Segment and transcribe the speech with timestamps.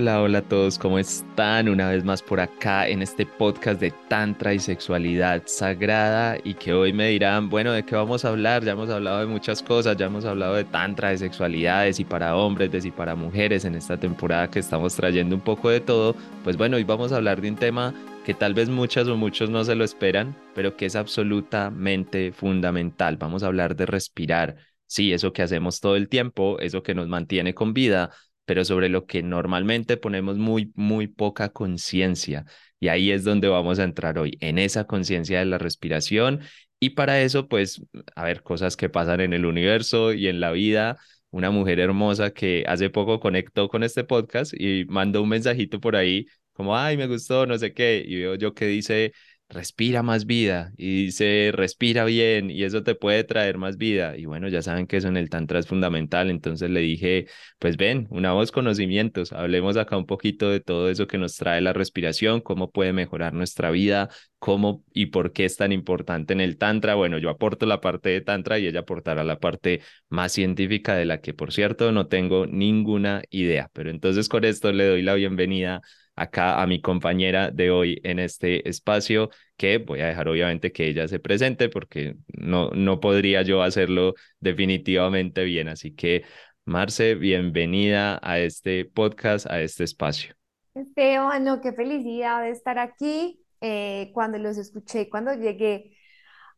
[0.00, 1.68] Hola, hola a todos, ¿cómo están?
[1.68, 6.72] Una vez más por acá en este podcast de Tantra y Sexualidad Sagrada y que
[6.72, 8.64] hoy me dirán, bueno, ¿de qué vamos a hablar?
[8.64, 12.34] Ya hemos hablado de muchas cosas, ya hemos hablado de Tantra, de sexualidades y para
[12.34, 16.16] hombres, de y para mujeres en esta temporada que estamos trayendo un poco de todo.
[16.44, 17.92] Pues bueno, hoy vamos a hablar de un tema
[18.24, 23.18] que tal vez muchas o muchos no se lo esperan, pero que es absolutamente fundamental.
[23.18, 24.56] Vamos a hablar de respirar.
[24.86, 28.10] Sí, eso que hacemos todo el tiempo, eso que nos mantiene con vida,
[28.50, 32.46] pero sobre lo que normalmente ponemos muy, muy poca conciencia.
[32.80, 36.40] Y ahí es donde vamos a entrar hoy, en esa conciencia de la respiración.
[36.80, 37.80] Y para eso, pues,
[38.16, 40.98] a ver, cosas que pasan en el universo y en la vida.
[41.30, 45.94] Una mujer hermosa que hace poco conectó con este podcast y mandó un mensajito por
[45.94, 48.02] ahí como, ay, me gustó, no sé qué.
[48.04, 49.12] Y veo yo que dice,
[49.50, 54.16] respira más vida y dice respira bien y eso te puede traer más vida.
[54.16, 57.26] Y bueno, ya saben que eso en el Tantra es fundamental, entonces le dije,
[57.58, 61.60] pues ven, una voz conocimientos, hablemos acá un poquito de todo eso que nos trae
[61.60, 66.40] la respiración, cómo puede mejorar nuestra vida, cómo y por qué es tan importante en
[66.40, 66.94] el Tantra.
[66.94, 71.06] Bueno, yo aporto la parte de Tantra y ella aportará la parte más científica de
[71.06, 73.68] la que, por cierto, no tengo ninguna idea.
[73.72, 75.82] Pero entonces con esto le doy la bienvenida
[76.20, 80.86] acá a mi compañera de hoy en este espacio, que voy a dejar obviamente que
[80.86, 85.68] ella se presente porque no, no podría yo hacerlo definitivamente bien.
[85.68, 86.24] Así que,
[86.66, 90.34] Marce, bienvenida a este podcast, a este espacio.
[90.74, 93.40] Esteban, no, qué felicidad de estar aquí.
[93.62, 95.96] Eh, cuando los escuché, cuando llegué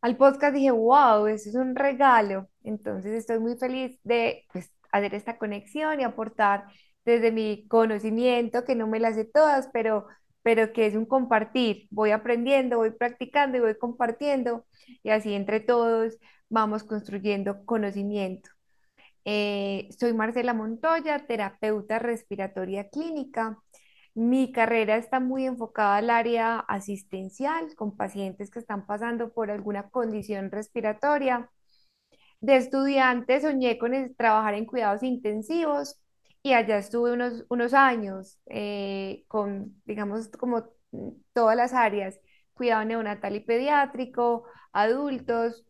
[0.01, 2.49] al podcast, dije, wow, eso es un regalo.
[2.65, 6.65] Entonces estoy muy feliz de pues, hacer esta conexión y aportar
[7.05, 10.07] desde mi conocimiento, que no me las sé todas, pero,
[10.43, 11.89] pero que es un compartir.
[11.91, 14.67] Voy aprendiendo, voy practicando y voy compartiendo
[15.03, 16.19] y así entre todos
[16.49, 18.51] vamos construyendo conocimiento.
[19.25, 23.59] Eh, soy Marcela Montoya, terapeuta respiratoria clínica.
[24.15, 29.89] Mi carrera está muy enfocada al área asistencial con pacientes que están pasando por alguna
[29.91, 31.51] condición respiratoria.
[32.41, 36.02] De estudiante soñé con trabajar en cuidados intensivos
[36.43, 40.65] y allá estuve unos, unos años eh, con, digamos, como
[41.33, 42.19] todas las áreas,
[42.55, 45.65] cuidado neonatal y pediátrico, adultos,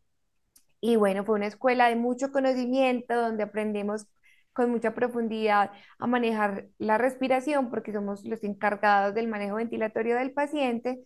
[0.80, 4.06] y bueno, fue una escuela de mucho conocimiento donde aprendemos
[4.52, 10.32] con mucha profundidad a manejar la respiración porque somos los encargados del manejo ventilatorio del
[10.32, 11.04] paciente.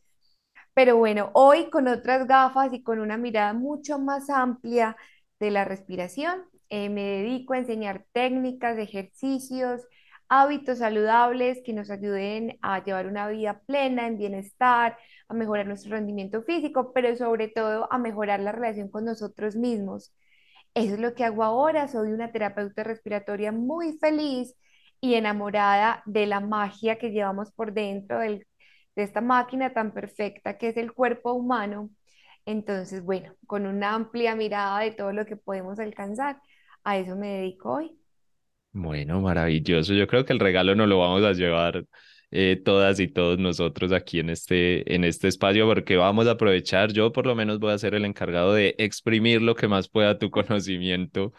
[0.75, 4.97] Pero bueno, hoy con otras gafas y con una mirada mucho más amplia
[5.41, 9.83] de la respiración, eh, me dedico a enseñar técnicas, ejercicios,
[10.29, 15.93] hábitos saludables que nos ayuden a llevar una vida plena, en bienestar, a mejorar nuestro
[15.93, 20.13] rendimiento físico, pero sobre todo a mejorar la relación con nosotros mismos.
[20.75, 21.89] Eso es lo que hago ahora.
[21.89, 24.55] Soy una terapeuta respiratoria muy feliz
[25.01, 28.45] y enamorada de la magia que llevamos por dentro de
[28.97, 31.91] esta máquina tan perfecta que es el cuerpo humano.
[32.47, 36.41] Entonces, bueno, con una amplia mirada de todo lo que podemos alcanzar
[36.87, 37.91] a eso me dedico hoy.
[38.73, 39.93] Bueno, maravilloso.
[39.93, 41.85] Yo creo que el regalo nos lo vamos a llevar
[42.31, 46.93] eh, todas y todos nosotros aquí en este, en este espacio porque vamos a aprovechar,
[46.93, 50.19] yo por lo menos voy a ser el encargado de exprimir lo que más pueda
[50.19, 51.33] tu conocimiento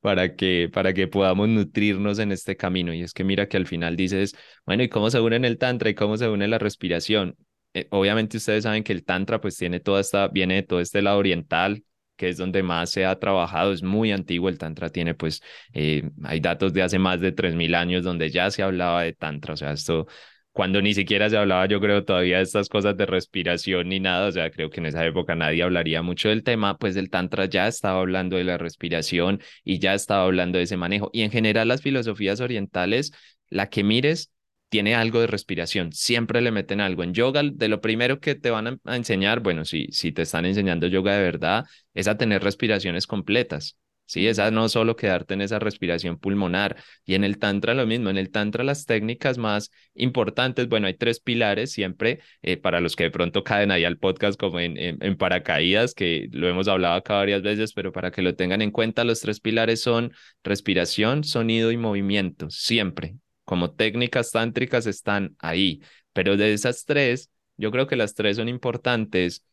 [0.00, 2.94] para que, para que podamos nutrirnos en este camino.
[2.94, 5.90] Y es que mira que al final dices, bueno, ¿y cómo se une el tantra
[5.90, 7.36] y cómo se une la respiración?
[7.74, 11.02] Eh, obviamente ustedes saben que el tantra pues tiene toda esta, viene de todo este
[11.02, 11.84] lado oriental,
[12.16, 15.42] que es donde más se ha trabajado, es muy antiguo, el Tantra tiene pues,
[15.72, 19.54] eh, hay datos de hace más de 3.000 años donde ya se hablaba de Tantra,
[19.54, 20.06] o sea, esto,
[20.52, 24.28] cuando ni siquiera se hablaba, yo creo, todavía de estas cosas de respiración ni nada,
[24.28, 27.46] o sea, creo que en esa época nadie hablaría mucho del tema, pues el Tantra
[27.46, 31.30] ya estaba hablando de la respiración y ya estaba hablando de ese manejo, y en
[31.30, 33.12] general las filosofías orientales,
[33.48, 34.30] la que mires,
[34.74, 37.04] tiene algo de respiración, siempre le meten algo.
[37.04, 40.46] En yoga, de lo primero que te van a enseñar, bueno, si, si te están
[40.46, 43.78] enseñando yoga de verdad, es a tener respiraciones completas.
[44.04, 46.76] Sí, esa no solo quedarte en esa respiración pulmonar.
[47.04, 50.94] Y en el Tantra lo mismo, en el Tantra las técnicas más importantes, bueno, hay
[50.94, 54.76] tres pilares siempre, eh, para los que de pronto caen ahí al podcast como en,
[54.76, 58.72] en, paracaídas, que lo hemos hablado acá varias veces, pero para que lo tengan en
[58.72, 60.12] cuenta, los tres pilares son
[60.42, 65.82] respiración, sonido y movimiento, siempre como técnicas tántricas están ahí,
[66.12, 69.44] pero de esas tres, yo creo que las tres son importantes,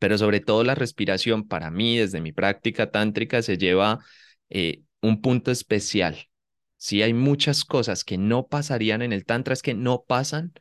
[0.00, 3.98] pero sobre todo la respiración para mí, desde mi práctica tántrica, se lleva
[4.50, 6.16] eh, un punto especial.
[6.76, 10.52] Sí, hay muchas cosas que no pasarían en el Tantra, es que no pasan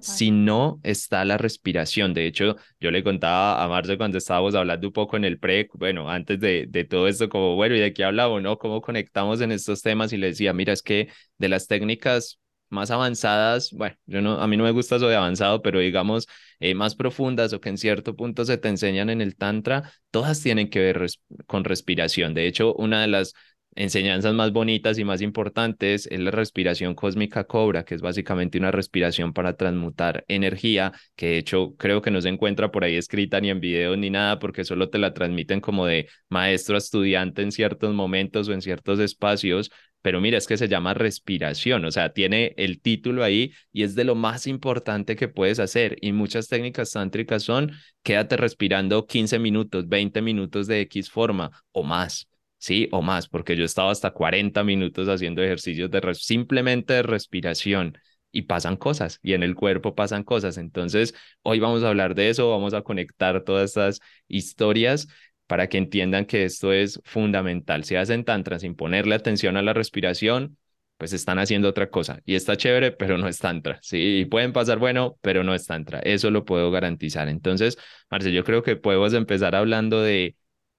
[0.00, 2.12] Si no está la respiración.
[2.14, 5.68] De hecho, yo le contaba a Marce cuando estábamos hablando un poco en el pre,
[5.74, 8.58] bueno, antes de, de todo esto, como, bueno, ¿y de qué hablamos, no?
[8.58, 10.12] ¿Cómo conectamos en estos temas?
[10.12, 11.08] Y le decía, mira, es que
[11.38, 12.38] de las técnicas
[12.70, 16.26] más avanzadas, bueno, yo no, a mí no me gusta eso de avanzado, pero digamos
[16.60, 20.42] eh, más profundas o que en cierto punto se te enseñan en el Tantra, todas
[20.42, 21.06] tienen que ver
[21.46, 22.34] con respiración.
[22.34, 23.34] De hecho, una de las
[23.74, 28.70] enseñanzas más bonitas y más importantes es la respiración cósmica cobra, que es básicamente una
[28.70, 33.40] respiración para transmutar energía, que de hecho creo que no se encuentra por ahí escrita
[33.40, 37.42] ni en video ni nada, porque solo te la transmiten como de maestro a estudiante
[37.42, 39.70] en ciertos momentos o en ciertos espacios.
[40.00, 43.94] Pero mira, es que se llama respiración, o sea, tiene el título ahí y es
[43.94, 45.96] de lo más importante que puedes hacer.
[46.00, 47.72] Y muchas técnicas tántricas son
[48.02, 53.56] quédate respirando 15 minutos, 20 minutos de X forma o más sí, o más, porque
[53.56, 57.98] yo estaba hasta 40 minutos haciendo ejercicios de simplemente de respiración
[58.30, 60.58] y pasan cosas y en el cuerpo pasan cosas.
[60.58, 65.08] Entonces, hoy vamos a hablar de eso, vamos a conectar todas estas historias
[65.46, 67.84] para que entiendan que esto es fundamental.
[67.84, 70.58] Si hacen tantra sin ponerle atención a la respiración,
[70.98, 73.78] pues están haciendo otra cosa y está chévere, pero no es tantra.
[73.82, 76.00] Sí, pueden pasar bueno, pero no es tantra.
[76.00, 77.28] Eso lo puedo garantizar.
[77.28, 77.78] Entonces,
[78.10, 80.36] Marce, yo creo que podemos empezar hablando de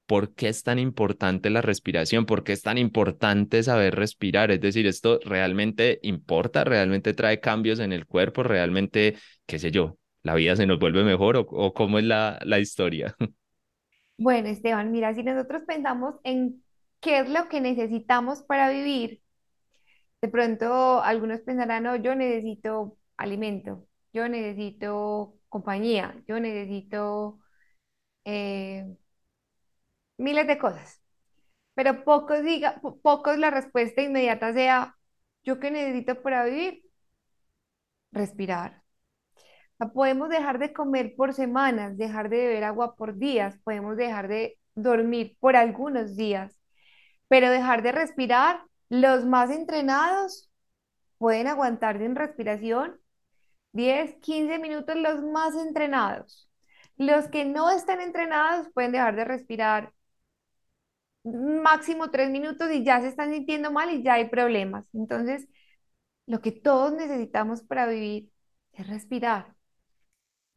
[0.09, 2.25] ¿por qué es tan importante la respiración?
[2.25, 4.49] ¿Por qué es tan importante saber respirar?
[4.49, 6.63] Es decir, ¿esto realmente importa?
[6.63, 8.41] ¿Realmente trae cambios en el cuerpo?
[8.41, 12.57] ¿Realmente, qué sé yo, la vida se nos vuelve mejor o, cómo es la, la
[12.59, 13.15] historia?
[14.21, 16.61] Bueno, Esteban, mira, si nosotros pensamos en
[16.99, 19.21] qué es lo que necesitamos para vivir,
[20.21, 27.39] de pronto algunos pensarán, no, yo necesito alimento, yo necesito compañía, yo necesito
[28.25, 28.85] eh,
[30.19, 31.01] miles de cosas,
[31.75, 34.95] pero pocos diga, pocos la respuesta inmediata sea,
[35.43, 36.83] ¿yo qué necesito para vivir?
[38.11, 38.83] Respirar.
[39.93, 44.57] podemos dejar de comer por semanas, dejar de beber agua por días, podemos dejar de
[44.75, 46.59] dormir por algunos días,
[47.27, 50.51] pero dejar de respirar, los más entrenados
[51.17, 52.99] pueden aguantar sin respiración
[53.73, 56.49] 10, 15 minutos los más entrenados.
[56.97, 59.93] Los que no están entrenados pueden dejar de respirar
[61.23, 64.87] máximo tres minutos y ya se están sintiendo mal y ya hay problemas.
[64.93, 65.47] Entonces,
[66.27, 68.31] lo que todos necesitamos para vivir
[68.73, 69.55] es respirar.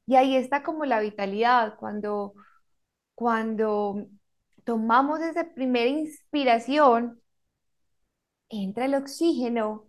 [0.07, 2.35] Y ahí está como la vitalidad, cuando,
[3.15, 4.07] cuando
[4.65, 7.21] tomamos esa primera inspiración,
[8.49, 9.89] entra el oxígeno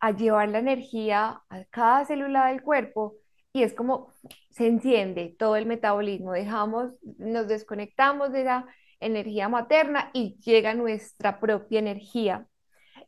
[0.00, 3.16] a llevar la energía a cada célula del cuerpo
[3.52, 4.14] y es como
[4.50, 8.66] se enciende todo el metabolismo, dejamos, nos desconectamos de la
[9.00, 12.46] energía materna y llega nuestra propia energía.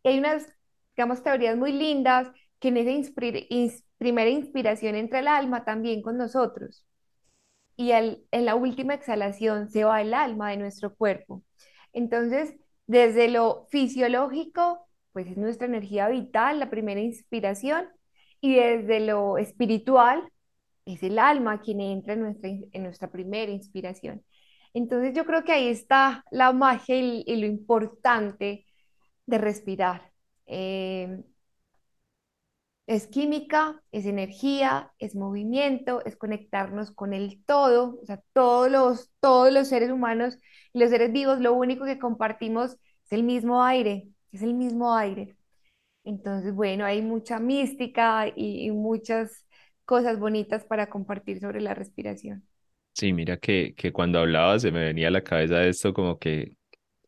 [0.04, 0.46] Hay unas,
[0.96, 2.28] digamos, teorías muy lindas
[2.58, 6.86] que en esa primera inspiración entra el alma también con nosotros.
[7.76, 11.42] Y en la última exhalación se va el alma de nuestro cuerpo.
[11.92, 12.54] Entonces,
[12.86, 17.88] desde lo fisiológico, pues es nuestra energía vital, la primera inspiración,
[18.40, 20.30] y desde lo espiritual,
[20.84, 24.24] es el alma quien entra en nuestra primera inspiración.
[24.74, 28.66] Entonces yo creo que ahí está la magia y, lo importante
[29.26, 30.12] de respirar.
[30.46, 31.22] Eh,
[32.86, 39.10] es química, es energía, es movimiento, es conectarnos con el todo, o sea, todos los,
[39.20, 40.38] todos los seres humanos
[40.72, 42.72] y los seres vivos, lo único que compartimos
[43.04, 45.36] es el mismo aire, es el mismo aire.
[46.04, 49.46] Entonces, bueno, hay mucha mística y muchas
[49.84, 52.49] cosas bonitas para compartir sobre la respiración.
[52.92, 56.52] Sí, mira que, que cuando hablaba se me venía a la cabeza esto como que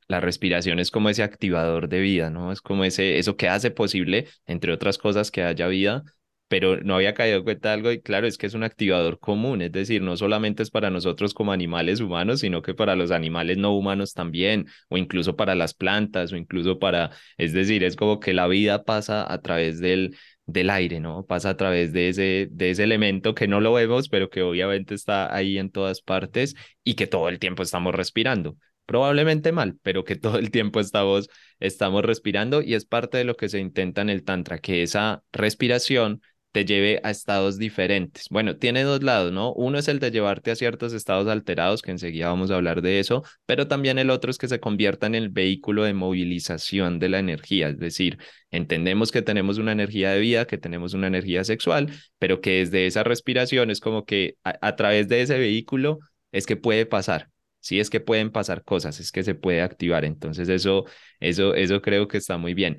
[0.09, 2.53] la respiración es como ese activador de vida, ¿no?
[2.53, 6.05] Es como ese, eso que hace posible, entre otras cosas, que haya vida,
[6.49, 9.19] pero no había caído en cuenta de algo y claro, es que es un activador
[9.21, 13.11] común, es decir, no solamente es para nosotros como animales humanos, sino que para los
[13.13, 17.97] animales no humanos también, o incluso para las plantas, o incluso para, es decir, es
[17.97, 21.25] como que la vida pasa a través del, del aire, ¿no?
[21.27, 24.95] Pasa a través de ese, de ese elemento que no lo vemos, pero que obviamente
[24.95, 28.57] está ahí en todas partes y que todo el tiempo estamos respirando.
[28.87, 31.29] Probablemente mal, pero que todo el tiempo estamos,
[31.61, 35.23] estamos respirando y es parte de lo que se intenta en el Tantra, que esa
[35.33, 36.21] respiración
[36.53, 38.27] te lleve a estados diferentes.
[38.31, 39.53] Bueno, tiene dos lados, ¿no?
[39.55, 43.01] Uno es el de llevarte a ciertos estados alterados, que enseguida vamos a hablar de
[43.01, 47.09] eso, pero también el otro es que se convierta en el vehículo de movilización de
[47.09, 48.19] la energía, es decir,
[48.51, 52.87] entendemos que tenemos una energía de vida, que tenemos una energía sexual, pero que desde
[52.87, 55.99] esa respiración es como que a, través de ese vehículo
[56.31, 57.32] es que puede pasar.
[57.63, 60.05] Sí, es que pueden pasar cosas, es que se puede activar.
[60.05, 60.85] Entonces, eso,
[61.21, 62.79] eso, eso creo que está muy bien.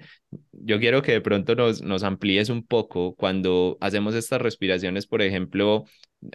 [0.51, 5.21] yo quiero que de pronto nos, nos amplíes un poco cuando hacemos estas respiraciones, por
[5.21, 5.85] ejemplo,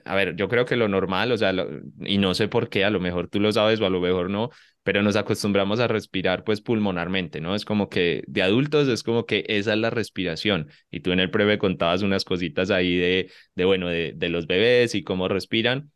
[0.04, 1.52] a ver, yo creo que lo normal, o sea,
[2.00, 4.30] y no sé por qué, a lo mejor tú lo sabes o a lo mejor
[4.30, 4.50] no,
[4.82, 7.54] pero nos acostumbramos a respirar pues pulmonarmente, ¿no?
[7.54, 10.70] Es como que de adultos es como que esa es la respiración.
[10.90, 14.46] Y tú en el breve contabas unas cositas ahí de, de bueno, de, de los
[14.46, 15.90] bebés y cómo respiran.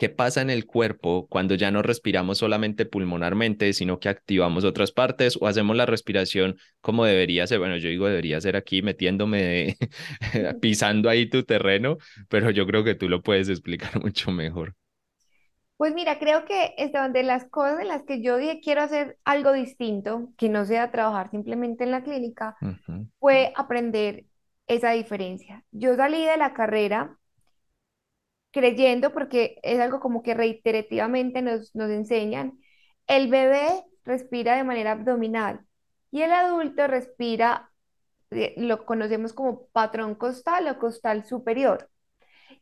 [0.00, 4.92] ¿Qué pasa en el cuerpo cuando ya no respiramos solamente pulmonarmente, sino que activamos otras
[4.92, 7.58] partes o hacemos la respiración como debería ser?
[7.60, 9.76] Bueno, yo digo debería ser aquí metiéndome,
[10.34, 11.98] de- pisando ahí tu terreno,
[12.30, 14.74] pero yo creo que tú lo puedes explicar mucho mejor.
[15.76, 19.18] Pues mira, creo que Esteban, de las cosas en las que yo dije quiero hacer
[19.24, 24.26] algo distinto, que no sea trabajar simplemente en la clínica, Ujú, fue aprender
[24.68, 25.64] esa diferencia.
[25.72, 27.18] Yo salí de la carrera
[28.50, 32.58] creyendo, porque es algo como que reiterativamente nos, nos enseñan,
[33.06, 35.60] el bebé respira de manera abdominal
[36.10, 37.70] y el adulto respira,
[38.30, 41.88] eh, lo conocemos como patrón costal o costal superior.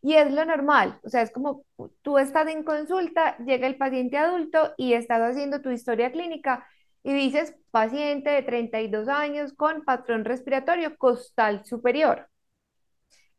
[0.02, 1.64] Y es lo normal, o sea, es como
[2.02, 6.66] tú estás en consulta, llega el paciente adulto y estás haciendo tu historia clínica
[7.02, 12.28] y dices paciente de 32 años con patrón respiratorio costal superior.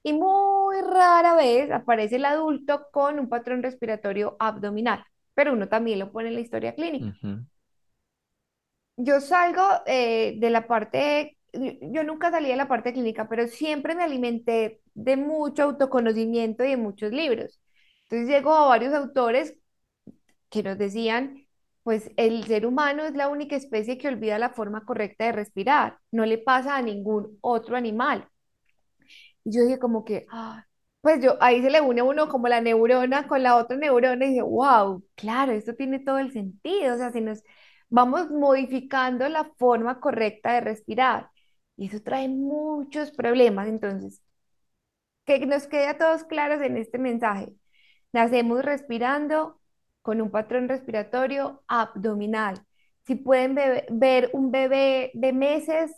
[0.04, 5.04] Y muy rara vez aparece el adulto con un patrón respiratorio abdominal,
[5.34, 7.16] pero uno también lo pone en la historia clínica.
[7.22, 7.46] ujú,
[8.98, 13.96] Yo salgo eh, de la parte, yo nunca salí de la parte clínica, pero siempre
[13.96, 17.62] me alimenté de mucho autoconocimiento y de muchos libros.
[18.04, 19.56] Entonces llego a varios autores
[20.50, 21.46] que nos decían,
[21.84, 26.00] pues el ser humano es la única especie que olvida la forma correcta de respirar,
[26.12, 28.28] no le pasa a ningún otro animal.
[29.46, 30.66] Yo dije como que, ah,
[31.02, 34.30] pues yo, ahí se le une uno como la neurona con la otra neurona y
[34.30, 37.44] dije, wow, claro, esto tiene todo el sentido, o sea, si nos
[37.90, 41.30] vamos modificando la forma correcta de respirar
[41.78, 44.22] y eso trae muchos problemas, entonces,
[45.26, 47.54] que nos quede a todos claros en este mensaje.
[48.14, 49.60] Nacemos respirando
[50.02, 52.66] con un patrón respiratorio abdominal.
[53.06, 53.56] Si pueden
[53.92, 55.92] ver un bebé de meses,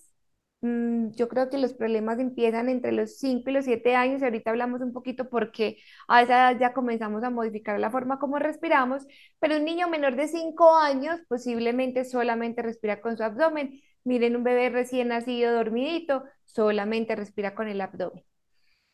[0.61, 4.51] yo creo que los problemas empiezan entre los 5 y los 7 años y ahorita
[4.51, 5.77] hablamos un poquito porque
[6.07, 9.07] a esa edad ya comenzamos a modificar la forma como respiramos,
[9.39, 13.81] pero un niño menor de 5 años posiblemente solamente respira con su abdomen.
[14.03, 18.23] Miren un bebé recién nacido dormidito, solamente respira con el abdomen.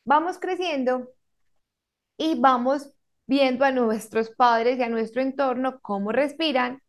[0.05, 1.09] Vamos creciendo
[2.17, 2.93] y vamos
[3.25, 6.81] viendo a nuestros padres y a nuestro entorno cómo respiran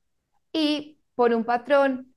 [0.52, 2.07] y por un patrón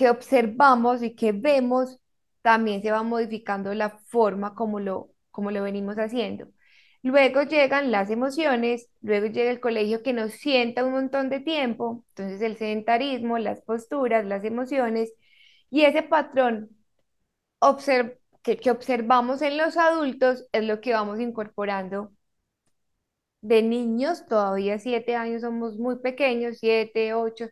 [0.00, 2.00] que observamos y que vemos,
[2.42, 6.48] también se va modificando la forma como lo, como lo venimos haciendo.
[7.02, 12.04] Luego llegan las emociones, luego llega el colegio que nos sienta un montón de tiempo,
[12.10, 15.12] entonces el sedentarismo, las posturas, las emociones
[15.70, 16.70] y ese patrón
[17.60, 22.12] observ- que, que observamos en los adultos es lo que vamos incorporando
[23.42, 27.46] de niños, todavía siete años somos muy pequeños, siete, ocho,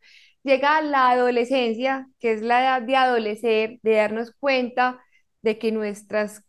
[0.45, 5.00] llega la adolescencia, que es la edad de adolecer, de darnos cuenta
[5.42, 6.45] de que nuestras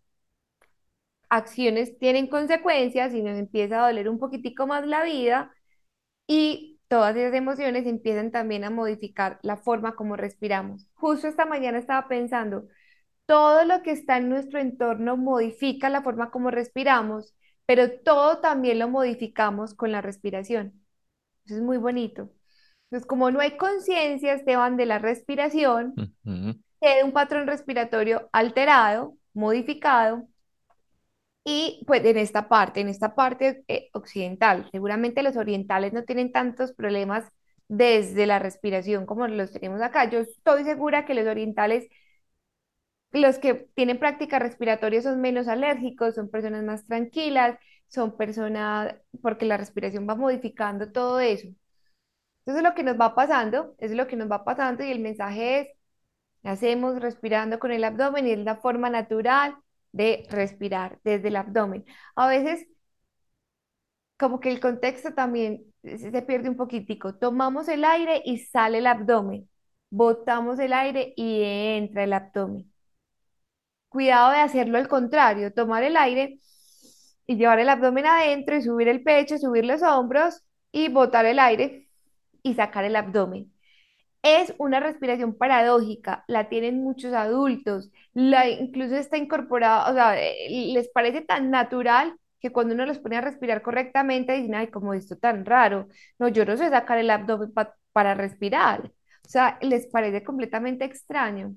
[1.29, 5.51] acciones tienen consecuencias y nos empieza a doler un poquitico más la vida
[6.27, 10.89] y todas esas emociones empiezan también a modificar la forma como respiramos.
[10.95, 12.67] Justo esta mañana estaba pensando,
[13.25, 18.79] todo lo que está en nuestro entorno modifica la forma como respiramos, pero todo también
[18.79, 20.85] lo modificamos con la respiración.
[21.45, 22.31] Eso es muy bonito.
[22.89, 25.95] Entonces, como no hay conciencia, Esteban, de la respiración,
[26.81, 30.27] queda un patrón respiratorio alterado, modificado,
[31.43, 36.31] y pues en esta parte, en esta parte eh, occidental, seguramente los orientales no tienen
[36.31, 37.25] tantos problemas
[37.67, 40.09] desde la respiración como los tenemos acá.
[40.09, 41.87] Yo estoy segura que los orientales
[43.11, 49.45] los que tienen práctica respiratoria son menos alérgicos, son personas más tranquilas, son personas, porque
[49.45, 51.47] la respiración va modificando todo eso.
[52.49, 55.59] Entonces lo que nos va pasando, es lo que nos va pasando y el mensaje
[55.61, 55.67] es,
[56.43, 59.55] hacemos respirando con el abdomen y es la forma natural
[59.91, 61.85] de respirar desde el abdomen.
[62.15, 62.67] A veces
[64.17, 67.15] como que el contexto también se pierde un poquitico.
[67.15, 69.47] Tomamos el aire y sale el abdomen.
[69.91, 72.71] Botamos el aire y entra el abdomen.
[73.89, 76.39] Cuidado de hacerlo al contrario, tomar el aire
[77.27, 81.37] y llevar el abdomen adentro y subir el pecho, subir los hombros y botar el
[81.37, 81.88] aire
[82.43, 83.51] y sacar el abdomen.
[84.21, 90.49] Es una respiración paradójica, la tienen muchos adultos, la, incluso está incorporada, o sea, eh,
[90.73, 94.93] les parece tan natural que cuando uno los pone a respirar correctamente dicen, ay, como
[94.93, 95.87] esto tan raro.
[96.19, 98.91] No, yo no sé sacar el abdomen pa- para respirar.
[99.25, 101.55] O sea, les parece completamente extraño.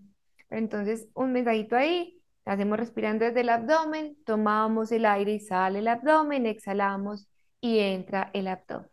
[0.51, 5.89] Entonces, un mensajito ahí, hacemos respirando desde el abdomen, tomamos el aire y sale el
[5.89, 7.27] abdomen, exhalamos
[7.61, 8.89] y entra el abdomen.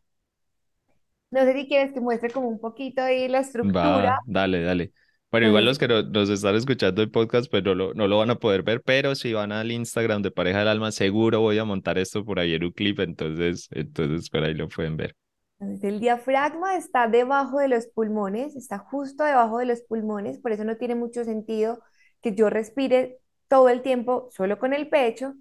[1.31, 4.11] No sé si quieres que muestre como un poquito ahí la estructura.
[4.11, 4.93] Va, dale, dale.
[5.31, 8.17] Bueno, igual los que no- nos están escuchando el podcast, pues no lo, no lo
[8.17, 11.57] van a poder ver, pero si van al Instagram de Pareja del Alma, seguro voy
[11.59, 15.15] a montar esto por ahí en un clip, entonces, entonces por ahí lo pueden ver.
[15.59, 20.63] el diafragma está debajo de los pulmones, está justo debajo de los pulmones, por eso
[20.63, 21.81] no tiene mucho sentido
[22.21, 25.33] que yo respire todo el tiempo solo con el pecho.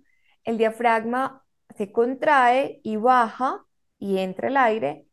[0.44, 1.44] El diafragma
[1.76, 3.64] se contrae y baja
[3.98, 5.06] y entra el aire.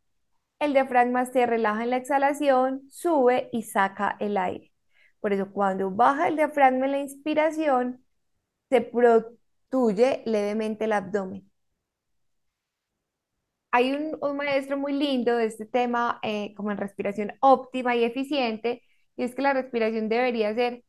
[0.58, 4.72] El diafragma se relaja en la exhalación, sube y saca el aire.
[5.20, 8.04] Por eso cuando baja el diafragma en la inspiración,
[8.70, 11.50] se protruye levemente el abdomen.
[13.70, 18.82] Hay un, maestro muy lindo de este tema, eh, como en respiración óptima y eficiente,
[19.16, 20.84] y es que la respiración debería ser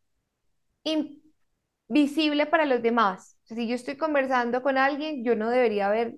[1.89, 3.38] invisible para los demás.
[3.45, 6.17] Si yo estoy conversando con alguien, yo no debería ver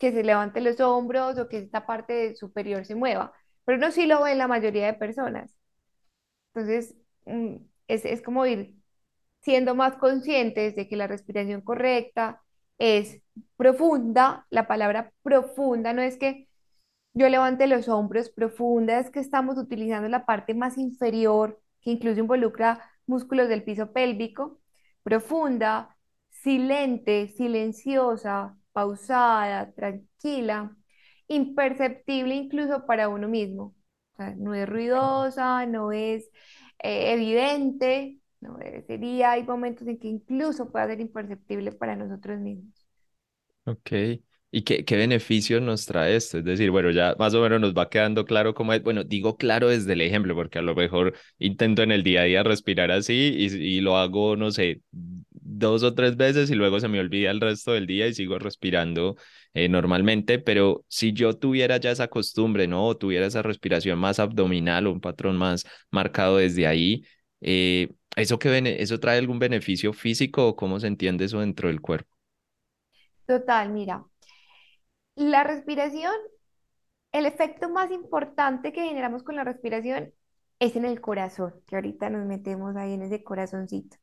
[0.00, 3.34] que se levante los hombros o que esta parte superior se mueva,
[3.66, 5.56] pero no sí lo ven la mayoría de personas.
[6.54, 6.94] Entonces,
[7.26, 7.56] mm,
[7.88, 8.74] es, es como ir
[9.42, 12.42] siendo más conscientes de que la respiración correcta
[12.78, 13.22] es
[13.56, 14.46] profunda.
[14.50, 16.48] La palabra profunda no es que
[17.14, 22.20] yo levante los hombros, profunda es que estamos utilizando la parte más inferior, que incluso
[22.20, 24.60] involucra músculos del piso pélvico,
[25.02, 25.96] profunda,
[26.30, 30.76] silente, silenciosa, pausada, tranquila,
[31.28, 33.74] imperceptible incluso para uno mismo.
[34.14, 36.24] O sea, no es ruidosa, no es
[36.82, 42.74] eh, evidente, no sería, hay momentos en que incluso puede ser imperceptible para nosotros mismos.
[43.64, 43.90] Ok.
[44.52, 46.38] ¿Y qué, qué beneficios nos trae esto?
[46.38, 48.82] Es decir, bueno, ya más o menos nos va quedando claro cómo es.
[48.82, 52.24] Bueno, digo claro desde el ejemplo, porque a lo mejor intento en el día a
[52.24, 53.46] día respirar así y,
[53.76, 54.82] y lo hago, no sé,
[55.60, 58.38] dos o tres veces y luego se me olvida el resto del día y sigo
[58.40, 59.16] respirando
[59.54, 60.38] eh, normalmente.
[60.40, 62.86] Pero si yo tuviera ya esa costumbre, ¿no?
[62.86, 67.04] O tuviera esa respiración más abdominal o un patrón más marcado desde ahí,
[67.40, 72.08] eh, ¿eso, ¿eso trae algún beneficio físico o cómo se entiende eso dentro del cuerpo?
[73.26, 74.04] Total, mira,
[75.14, 76.12] la respiración,
[77.12, 80.12] el efecto más importante que generamos con la respiración
[80.58, 83.96] es en el corazón, que ahorita nos metemos ahí en ese corazoncito.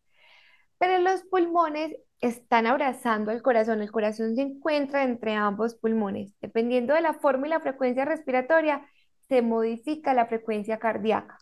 [0.79, 6.33] Pero los pulmones están abrazando al corazón, el corazón se encuentra entre ambos pulmones.
[6.41, 8.85] Dependiendo de la forma y la frecuencia respiratoria,
[9.29, 11.37] se modifica la frecuencia cardíaca.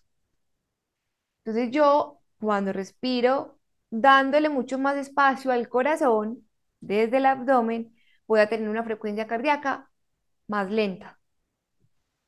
[1.44, 6.48] Entonces yo, cuando respiro, dándole mucho más espacio al corazón
[6.80, 7.96] desde el abdomen,
[8.28, 9.92] voy a tener una frecuencia cardíaca
[10.48, 11.20] más lenta.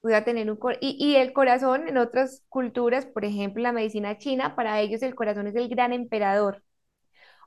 [0.01, 3.71] Voy a tener un cor- y, y el corazón en otras culturas, por ejemplo, la
[3.73, 6.63] medicina china, para ellos el corazón es el gran emperador.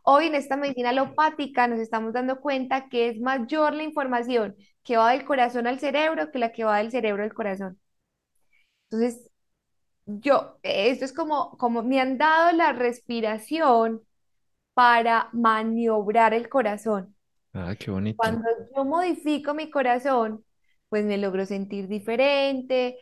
[0.02, 4.96] Hoy en esta medicina alopática nos estamos dando cuenta que es mayor la información que
[4.96, 7.78] va del corazón al cerebro que la que va del cerebro al corazón.
[8.90, 9.30] Entonces,
[10.06, 14.02] yo, esto es como, como me han dado la respiración
[14.74, 17.16] para maniobrar el corazón.
[17.54, 18.16] Ah, qué bonito.
[18.16, 20.44] Cuando yo modifico mi corazón,
[20.88, 22.98] pues me logro sentir diferente,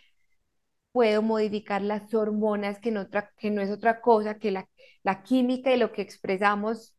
[0.93, 4.69] puedo modificar las hormonas, que no, otra- que no es otra cosa que la,
[5.03, 6.95] la química y lo que expresamos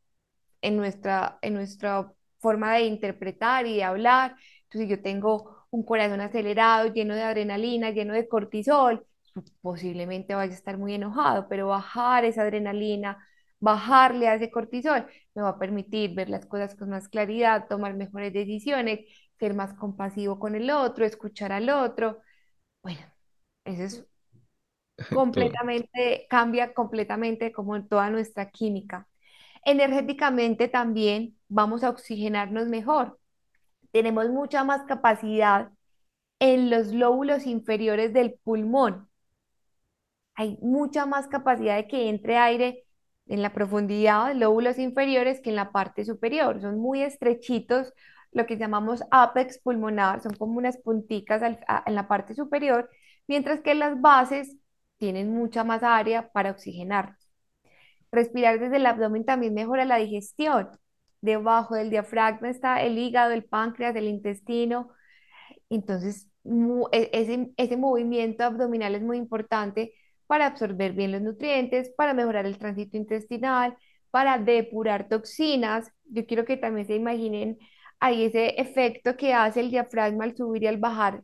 [0.62, 4.36] en nuestra, en nuestra forma de interpretar y de hablar.
[4.64, 9.06] Entonces, yo tengo un corazón acelerado, lleno de adrenalina, lleno de cortisol,
[9.62, 13.18] posiblemente vaya a estar muy enojado, pero bajar esa adrenalina,
[13.60, 17.94] bajarle a ese cortisol, me va a permitir ver las cosas con más claridad, tomar
[17.96, 19.02] mejores decisiones,
[19.40, 22.22] ser más compasivo con el otro, escuchar al otro.
[22.84, 23.02] Bueno,
[23.70, 24.08] eso es
[25.12, 29.08] completamente, cambia completamente como en toda nuestra química.
[29.66, 33.20] Energéticamente también vamos a oxigenarnos mejor.
[33.92, 35.72] Tenemos mucha más capacidad
[36.40, 39.10] en los lóbulos inferiores del pulmón.
[40.36, 42.86] Hay mucha más capacidad de que entre aire
[43.28, 46.62] en la profundidad de lóbulos inferiores que en la parte superior.
[46.62, 47.94] Son muy estrechitos,
[48.32, 52.90] lo que llamamos apex pulmonar, son como unas punticas al- a- en la parte superior,
[53.30, 54.58] mientras que las bases
[54.98, 57.18] tienen mucha más área para oxigenar.
[58.12, 60.70] Respirar desde el abdomen también mejora la digestión.
[61.22, 64.90] Debajo del diafragma está el hígado, el páncreas, el intestino.
[65.70, 66.30] Entonces,
[66.92, 69.94] e- ese, ese movimiento abdominal es muy importante
[70.28, 73.78] para absorber bien los nutrientes, para mejorar el tránsito intestinal,
[74.12, 75.92] para depurar toxinas.
[76.06, 77.58] Yo quiero que también se imaginen
[78.00, 81.24] ahí ese efecto que hace el diafragma al subir y al bajar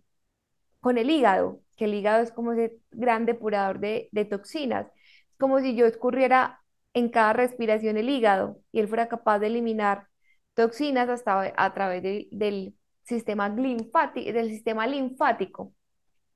[0.82, 1.62] con el hígado.
[1.76, 4.88] Que el hígado es como ese gran depurador de, toxinas.
[5.32, 6.62] Es como si yo escurriera
[6.94, 10.08] en cada respiración el hígado y él fuera capaz de eliminar
[10.54, 15.74] toxinas hasta a través del sistema linfático, del sistema linfático,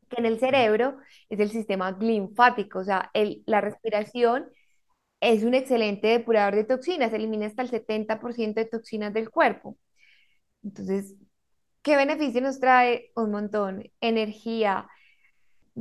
[0.09, 0.97] que en el cerebro
[1.29, 4.49] es el sistema linfático, o sea, el, la respiración
[5.21, 9.77] es un excelente depurador de toxinas, elimina hasta el 70% de toxinas del cuerpo.
[10.63, 11.15] Entonces,
[11.81, 13.11] ¿qué beneficio nos trae?
[13.15, 14.87] Un montón, energía,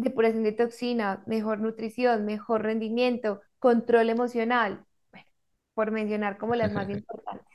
[0.03, 5.27] depuración de toxinas, mejor nutrición, mejor rendimiento, control emocional, bueno,
[5.75, 7.47] por mencionar como las más importantes.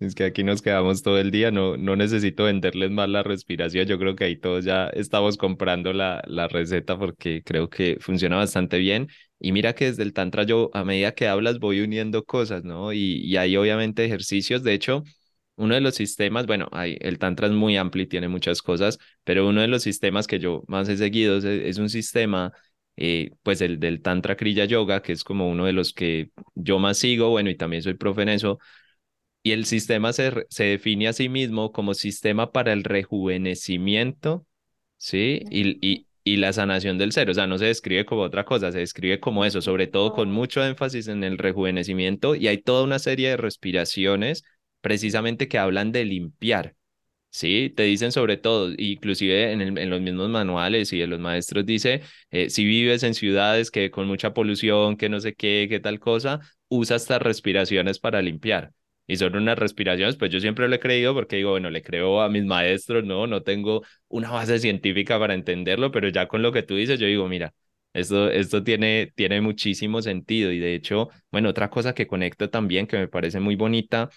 [0.00, 3.86] Es que aquí nos quedamos todo el día, no, no necesito venderles más la respiración,
[3.86, 8.36] yo creo que ahí todos ya estamos comprando la, la receta porque creo que funciona
[8.36, 9.08] bastante bien.
[9.38, 12.92] Y mira que desde el Tantra yo a medida que hablas voy uniendo cosas, ¿no?
[12.92, 15.02] Y, y hay obviamente ejercicios, de hecho,
[15.56, 18.98] uno de los sistemas, bueno, hay, el Tantra es muy amplio y tiene muchas cosas,
[19.24, 22.52] pero uno de los sistemas que yo más he seguido es, un sistema,
[22.96, 26.78] eh, pues el del Tantra Kriya Yoga, que es como uno de los que yo
[26.78, 28.58] más sigo, bueno, y también soy profe en eso,
[29.42, 34.46] y el sistema se, se define a sí mismo como sistema para el rejuvenecimiento,
[34.98, 35.40] ¿sí?
[35.50, 38.72] Y, y, y la sanación del ser, o sea, no se describe como otra cosa,
[38.72, 42.82] se describe como eso, sobre todo con mucho énfasis en el rejuvenecimiento y hay toda
[42.82, 44.42] una serie de respiraciones
[44.86, 46.76] precisamente que hablan de limpiar,
[47.30, 47.72] ¿sí?
[47.76, 52.02] Te dicen sobre todo, inclusive en, en los mismos manuales y de los maestros dice,
[52.30, 56.00] eh, si vives en ciudades que con mucha polución, que no sé qué, qué tal
[56.00, 58.72] cosa, usa estas respiraciones para limpiar.
[59.08, 62.20] Y son unas respiraciones, pues yo siempre lo he creído porque digo, bueno, le creo
[62.22, 66.52] a mis maestros, no, no tengo una base científica para entenderlo, pero ya con lo
[66.52, 67.54] que tú dices, yo digo, mira,
[67.92, 70.50] esto, esto tiene, tiene muchísimo sentido.
[70.52, 74.10] Y de hecho, bueno, otra cosa que conecta también, que me parece muy bonita,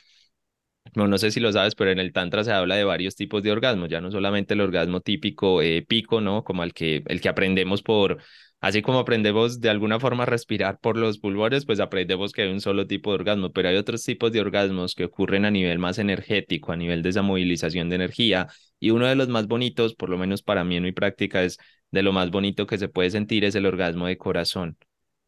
[0.95, 3.43] no, no sé si lo sabes, pero en el Tantra se habla de varios tipos
[3.43, 6.43] de orgasmos, ya no solamente el orgasmo típico eh, pico, ¿no?
[6.43, 8.17] Como el que, el que aprendemos por,
[8.61, 12.51] así como aprendemos de alguna forma a respirar por los pulmones, pues aprendemos que hay
[12.51, 15.79] un solo tipo de orgasmo, pero hay otros tipos de orgasmos que ocurren a nivel
[15.79, 18.47] más energético, a nivel de esa movilización de energía.
[18.79, 21.57] Y uno de los más bonitos, por lo menos para mí en mi práctica, es
[21.91, 24.77] de lo más bonito que se puede sentir es el orgasmo de corazón.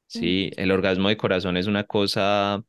[0.07, 2.61] Sí, el orgasmo de corazón es una cosa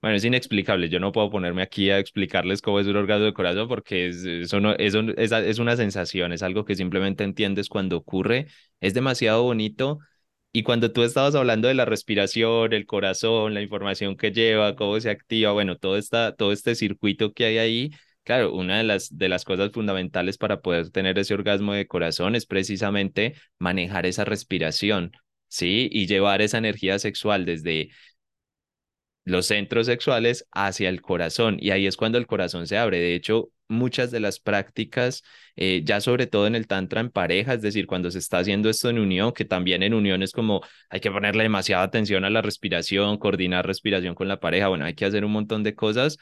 [0.00, 0.88] bueno, es inexplicable.
[0.88, 4.24] Yo no puedo ponerme aquí a explicarles cómo es un orgasmo de corazón porque es,
[4.24, 8.46] eso no, eso es, es una sensación, es algo que simplemente entiendes cuando ocurre.
[8.80, 9.98] Es demasiado bonito.
[10.52, 14.98] Y cuando tú estabas hablando de la respiración, el corazón, la información que lleva, cómo
[15.00, 17.90] se activa, bueno, todo, esta, todo este circuito que hay ahí,
[18.24, 22.34] claro, una de las, de las cosas fundamentales para poder tener ese orgasmo de corazón
[22.34, 25.12] es precisamente manejar esa respiración,
[25.48, 25.88] ¿sí?
[25.92, 27.90] Y llevar esa energía sexual desde
[29.28, 32.98] los centros sexuales hacia el corazón y ahí es cuando el corazón se abre.
[32.98, 35.22] De hecho, muchas de las prácticas,
[35.56, 38.70] eh, ya sobre todo en el tantra en pareja, es decir, cuando se está haciendo
[38.70, 42.30] esto en unión, que también en unión es como hay que ponerle demasiada atención a
[42.30, 46.18] la respiración, coordinar respiración con la pareja, bueno, hay que hacer un montón de cosas.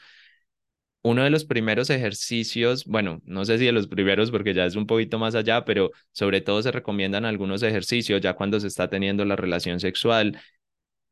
[1.03, 4.75] Uno de los primeros ejercicios, bueno, no sé si de los primeros porque ya es
[4.75, 8.89] un poquito más allá, pero sobre todo se recomiendan algunos ejercicios ya cuando se está
[8.89, 10.37] teniendo la relación sexual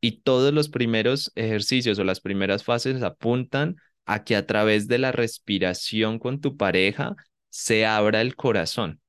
[0.06, 4.98] y todos los primeros ejercicios o las primeras fases apuntan a que a través de
[4.98, 7.16] la respiración con tu pareja
[7.50, 9.00] se abra el corazón.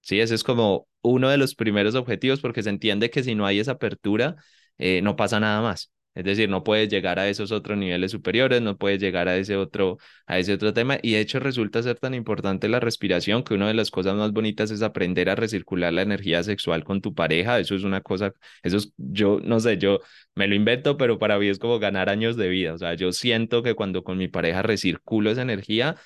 [0.00, 3.46] Sí, ese es como uno de los primeros objetivos porque se entiende que si no
[3.46, 4.36] hay esa apertura,
[4.78, 5.92] eh, no pasa nada más.
[6.16, 9.56] Es decir, no puedes llegar a esos otros niveles superiores, no puedes llegar a ese
[9.56, 10.98] otro, a ese otro tema.
[11.02, 14.32] Y de hecho resulta ser tan importante la respiración que una de las cosas más
[14.32, 17.60] bonitas es aprender a recircular la energía sexual con tu pareja.
[17.60, 20.00] Eso es una cosa, eso es, yo no sé, yo
[20.34, 22.74] me lo invento, pero para mí es como ganar años de vida.
[22.74, 25.96] O sea, yo siento que cuando con mi pareja recirculo esa energía,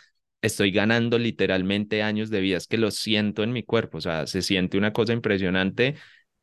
[0.43, 2.57] estoy ganando literalmente años de vida.
[2.57, 3.99] Es que lo siento en mi cuerpo.
[3.99, 5.97] O sea, se siente una cosa impresionante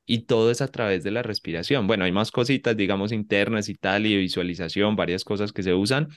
[0.07, 1.85] y todo es a través de la respiración.
[1.85, 6.07] Bueno, hay más cositas, digamos, internas y tal, y visualización, varias cosas que se usan,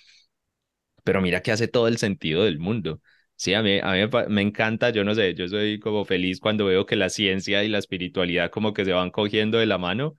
[1.05, 3.01] pero mira que hace todo el sentido del mundo.
[3.37, 6.67] Sí, a mí, a mí me encanta, yo no sé, yo soy como feliz cuando
[6.67, 10.17] veo que la ciencia y la espiritualidad como que se van cogiendo de la mano.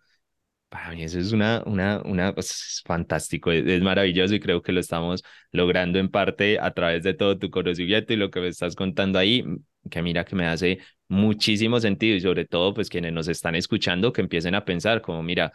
[0.70, 4.62] Para mí eso es una, una, una, pues, es fantástico, es, es, maravilloso y creo
[4.62, 8.42] que lo estamos logrando en parte a través de todo tu conocimiento y lo que
[8.42, 9.44] me estás contando ahí,
[9.90, 14.14] que mira que me hace muchísimo sentido y sobre todo pues quienes nos están escuchando
[14.14, 15.52] que empiecen a pensar como mira,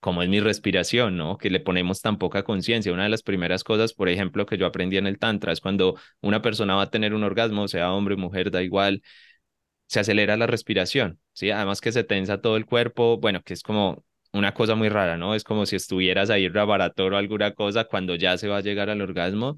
[0.00, 1.38] cómo es mi respiración, ¿no?
[1.38, 2.92] Que le ponemos tan poca conciencia.
[2.92, 5.96] Una de las primeras cosas, por ejemplo, que yo aprendí en el Tantra es cuando
[6.20, 9.02] una persona va a tener un orgasmo, sea hombre o mujer, da igual,
[9.86, 11.50] se acelera la respiración, ¿sí?
[11.50, 15.16] Además que se tensa todo el cuerpo, bueno, que es como una cosa muy rara,
[15.18, 15.34] ¿no?
[15.34, 18.90] Es como si estuvieras ahí rabarator o alguna cosa cuando ya se va a llegar
[18.90, 19.56] al orgasmo.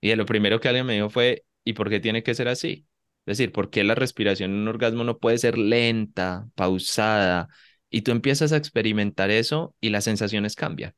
[0.00, 2.86] Y lo primero que alguien me dijo fue, ¿y por qué tiene que ser así?
[3.26, 7.48] Es decir, ¿por qué la respiración en un orgasmo no puede ser lenta, pausada?
[7.90, 10.94] Y tú empiezas a experimentar eso y las sensaciones cambian.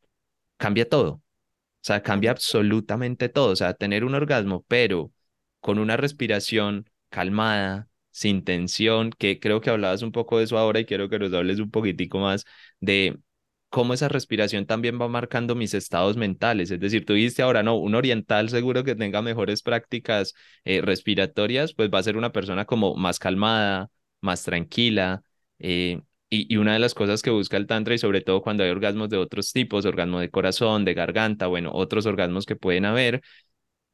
[0.58, 1.12] Cambia todo.
[1.14, 1.22] O
[1.82, 3.52] sea, cambia absolutamente todo.
[3.52, 5.12] O sea, tener un orgasmo, pero
[5.60, 10.80] con una respiración calmada, sin tensión, que creo que hablabas un poco de eso ahora
[10.80, 12.44] y quiero que nos hables un poquitico más
[12.80, 13.18] de
[13.68, 16.70] cómo esa respiración también va marcando mis estados mentales.
[16.70, 21.74] Es decir, tú dijiste ahora, no, un oriental seguro que tenga mejores prácticas eh, respiratorias,
[21.74, 25.22] pues va a ser una persona como más calmada, más tranquila.
[25.58, 26.00] Eh,
[26.30, 28.70] y, y, una de las cosas que busca el Tantra, y sobre todo cuando hay
[28.70, 33.22] orgasmos de otros tipos, orgasmo de corazón, de garganta, bueno, otros orgasmos que pueden haber,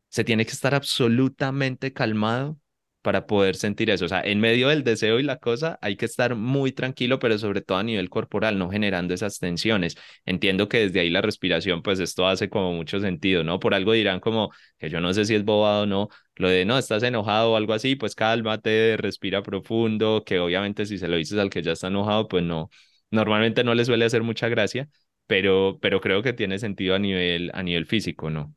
[0.09, 2.59] se tiene que estar absolutamente calmado
[3.03, 4.05] para poder sentir eso.
[4.07, 7.39] O sea, en medio del deseo y la cosa hay que estar muy tranquilo, pero
[7.39, 9.97] sobre todo a nivel corporal, no generando esas tensiones.
[10.25, 13.59] Entiendo que desde ahí la respiración, pues esto hace como mucho sentido, ¿no?
[13.61, 16.65] Por algo dirán como que yo no sé si es bobado o no, lo de
[16.65, 21.17] no, estás enojado o algo así, pues cálmate, respira profundo, que obviamente si se lo
[21.17, 22.71] dices al que ya está enojado, pues no,
[23.11, 24.89] normalmente no le suele hacer mucha gracia,
[25.27, 28.55] pero, pero creo que tiene sentido a nivel, a nivel físico, ¿no?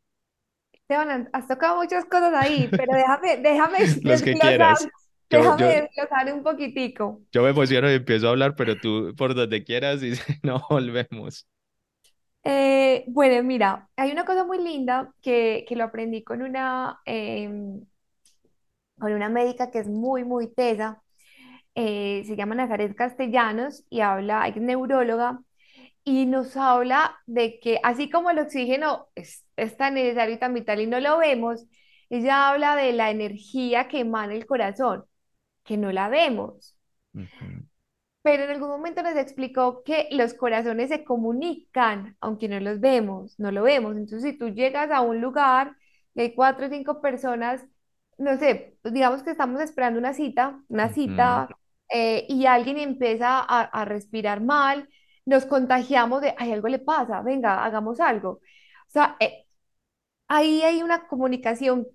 [0.88, 4.88] Esteban, has tocado muchas cosas ahí, pero déjame, déjame Los que quieras.
[5.30, 7.21] Yo, déjame yo, desglosar un poquitico.
[7.32, 11.48] yo me emociono y empiezo a hablar, pero tú por donde quieras y no volvemos.
[12.43, 17.82] Eh, bueno, mira, hay una cosa muy linda que, que lo aprendí con una, em,
[19.00, 21.02] con una médica que es muy, muy tesa.
[21.76, 25.41] eh, se llama Nazaret Castellanos y habla, es neuróloga
[26.06, 30.54] y nos habla de que así como el oxígeno es, es tan necesario y tan
[30.54, 31.65] vital y no lo vemos,
[32.10, 35.06] ella habla de la energía que emana el corazón,
[35.63, 36.78] que no la vemos.
[38.22, 43.39] Pero en algún momento nos explicó que los corazones se comunican, aunque no los vemos,
[43.39, 43.96] no lo vemos.
[43.96, 45.76] Entonces, si tú llegas a un lugar
[46.15, 47.63] y hay cuatro o cinco personas,
[48.18, 51.56] no sé, digamos que estamos esperando una cita, una cita,
[51.89, 54.89] eh, y alguien empieza a, a respirar mal,
[55.26, 58.30] nos contagiamos de, ay, algo le pasa, venga, hagamos algo.
[58.88, 59.44] O sea, eh,
[60.28, 61.88] ahí hay una comunicación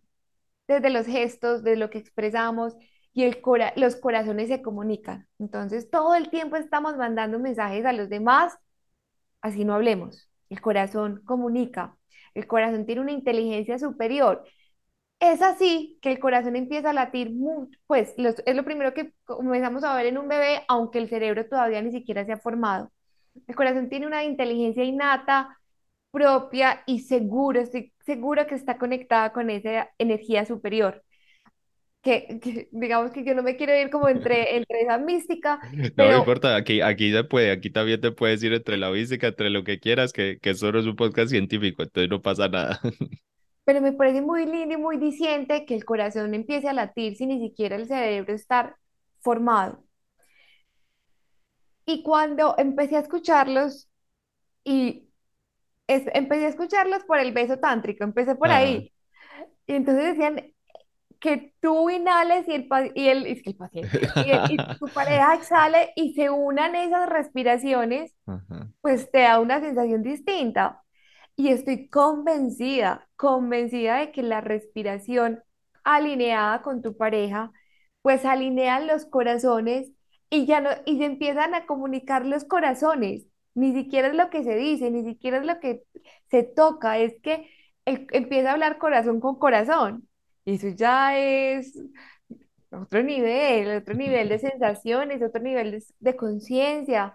[0.69, 2.77] desde los gestos, de lo que expresamos
[3.13, 5.29] y el cora- los corazones se comunican.
[5.39, 8.59] Entonces, todo el tiempo estamos mandando mensajes a los demás,
[9.43, 10.31] así no hablemos.
[10.49, 11.97] El corazón comunica.
[12.35, 14.45] El corazón tiene una inteligencia superior.
[15.21, 17.33] Es así que el corazón empieza a latir
[17.87, 21.47] pues los- es lo primero que comenzamos a ver en un bebé, aunque el cerebro
[21.49, 22.93] todavía ni siquiera se ha formado.
[23.49, 25.60] El corazón tiene una inteligencia innata,
[26.11, 31.05] propia y seguro, estoy segura que está conectada con esa energía superior
[32.03, 35.91] que, que digamos que yo no me quiero ir como entre, entre esa mística, No
[35.97, 39.51] pero, importa, aquí, aquí se puede, aquí también te puedes ir entre la física, entre
[39.51, 42.81] lo que quieras, que, que solo es un podcast científico, entonces no pasa nada.
[43.65, 47.29] pero me parece muy lindo y muy diciente que el corazón empiece a latir sin
[47.29, 48.77] ni siquiera el cerebro estar
[49.21, 49.85] formado.
[51.85, 53.89] Y cuando empecé a escucharlos,
[54.65, 55.10] y
[55.91, 58.93] es- empecé a escucharlos por el beso tántrico, empecé por Ajá, ahí.
[59.67, 60.53] Y entonces decían
[61.21, 64.93] que tú inhales y el, y el, es que el paciente, y, el- y tu
[64.93, 70.83] pareja exhale y se unan esas respiraciones ajá, pues te da una sensación distinta.
[71.37, 75.43] Y estoy convencida, convencida de que la respiración
[75.85, 77.53] alineada con tu pareja,
[78.03, 79.91] pues alinean los corazones
[80.31, 83.27] y ya no, y se empiezan a comunicar los corazones.
[83.61, 85.83] Ni siquiera es lo que se dice, ni siquiera es lo que
[86.31, 87.51] se toca, es que
[87.85, 90.09] el- empieza a hablar corazón con corazón.
[90.45, 91.75] Y eso ya es
[92.71, 97.15] otro nivel, otro nivel de sensaciones, otro nivel de, de conciencia.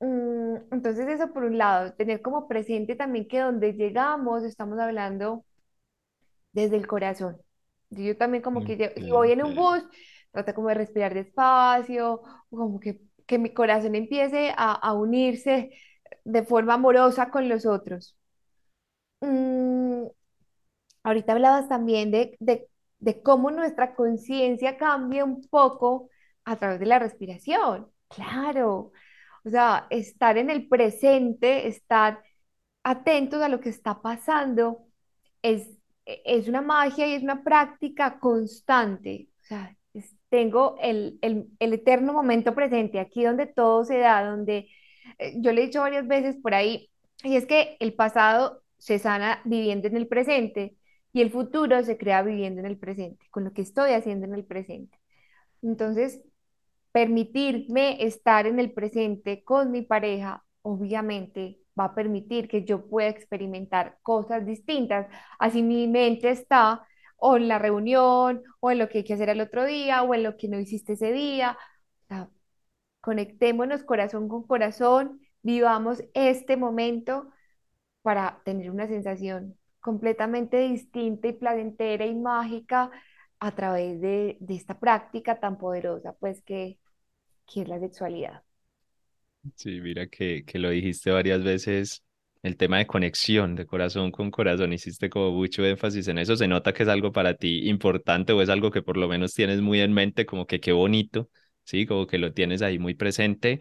[0.00, 5.44] Mm, Entonces eso por un lado, tener como presente también que donde llegamos estamos hablando
[6.52, 7.38] desde el corazón.
[7.90, 9.82] Yo también como que si voy en un bus,
[10.32, 15.70] trato como de respirar despacio, como que, que mi corazón empiece a, a unirse
[16.24, 18.16] de forma amorosa con los otros.
[19.20, 20.06] Mm,
[21.04, 22.68] Ahorita hablabas también de, de,
[23.00, 26.10] de cómo nuestra conciencia cambia un poco
[26.44, 27.90] a través de la respiración.
[28.08, 28.92] Claro,
[29.44, 32.22] o sea, estar en el presente, estar
[32.84, 34.86] atentos a lo que está pasando,
[35.42, 35.68] es,
[36.06, 39.28] es una magia y es una práctica constante.
[39.42, 39.76] O sea,
[40.32, 44.68] tengo el, el, el eterno momento presente, aquí donde todo se da, donde
[45.18, 46.90] eh, yo le he dicho varias veces por ahí,
[47.22, 50.74] y es que el pasado se sana viviendo en el presente
[51.12, 54.34] y el futuro se crea viviendo en el presente, con lo que estoy haciendo en
[54.34, 54.98] el presente.
[55.62, 56.22] Entonces,
[56.92, 63.08] permitirme estar en el presente con mi pareja, obviamente va a permitir que yo pueda
[63.10, 65.06] experimentar cosas distintas.
[65.38, 66.86] Así mi mente está
[67.22, 70.14] o en la reunión, o en lo que hay que hacer el otro día, o
[70.14, 71.56] en lo que no hiciste ese día.
[72.04, 72.30] O sea,
[73.00, 77.30] conectémonos corazón con corazón, vivamos este momento
[78.02, 82.90] para tener una sensación completamente distinta y placentera y mágica
[83.40, 86.78] a través de, de esta práctica tan poderosa, pues que,
[87.46, 88.42] que es la sexualidad.
[89.56, 92.04] Sí, mira que, que lo dijiste varias veces,
[92.42, 96.48] el tema de conexión, de corazón con corazón, hiciste como mucho énfasis en eso, se
[96.48, 99.60] nota que es algo para ti importante o es algo que por lo menos tienes
[99.60, 101.30] muy en mente, como que qué bonito,
[101.64, 103.60] sí, como que lo tienes ahí muy presente.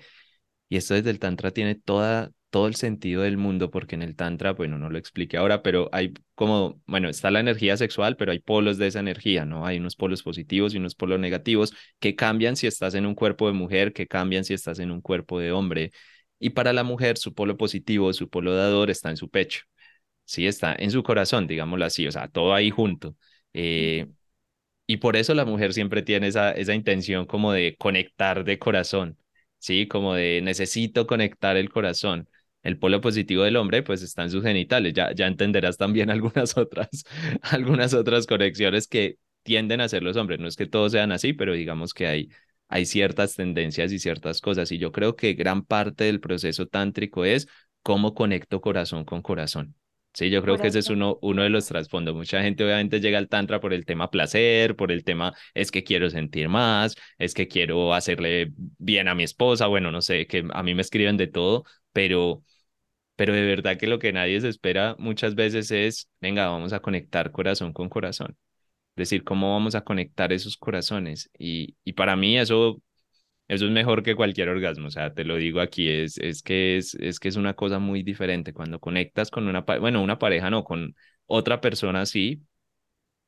[0.69, 4.15] Y esto desde el Tantra tiene toda, todo el sentido del mundo, porque en el
[4.15, 8.31] Tantra, bueno, no lo expliqué ahora, pero hay como, bueno, está la energía sexual, pero
[8.31, 9.65] hay polos de esa energía, ¿no?
[9.65, 13.47] Hay unos polos positivos y unos polos negativos que cambian si estás en un cuerpo
[13.47, 15.91] de mujer, que cambian si estás en un cuerpo de hombre.
[16.41, 19.63] Y para la mujer, su polo positivo, su polo dador está en su pecho,
[20.25, 23.15] sí, está en su corazón, digámoslo así, o sea, todo ahí junto.
[23.53, 24.07] Eh,
[24.87, 29.17] y por eso la mujer siempre tiene esa, esa intención como de conectar de corazón,
[29.59, 29.87] ¿sí?
[29.87, 32.27] Como de necesito conectar el corazón.
[32.63, 34.93] El polo positivo del hombre, pues está en sus genitales.
[34.93, 36.89] Ya, ya entenderás también algunas otras,
[37.41, 40.39] algunas otras conexiones que tienden a ser los hombres.
[40.39, 42.29] No es que todos sean así, pero digamos que hay,
[42.71, 44.71] hay ciertas tendencias y ciertas cosas.
[44.71, 47.47] Y yo creo que gran parte del proceso tántrico es
[47.83, 49.75] cómo conecto corazón con corazón.
[50.13, 52.15] Sí, yo creo que ese es uno, uno de los trasfondos.
[52.15, 55.83] Mucha gente obviamente llega al tantra por el tema placer, por el tema es que
[55.85, 60.45] quiero sentir más, es que quiero hacerle bien a mi esposa, bueno, no sé, que
[60.53, 62.43] a mí me escriben de todo, pero
[63.15, 66.79] pero de verdad que lo que nadie se espera muchas veces es, venga, vamos a
[66.81, 68.35] conectar corazón con corazón.
[68.95, 71.29] Decir, cómo vamos a conectar esos corazones.
[71.37, 72.81] Y, y para mí eso,
[73.47, 74.87] eso es mejor que cualquier orgasmo.
[74.87, 77.79] O sea, te lo digo aquí, es, es, que, es, es que es una cosa
[77.79, 78.53] muy diferente.
[78.53, 80.95] Cuando conectas con una, bueno, una pareja no, con
[81.27, 82.43] otra persona sí.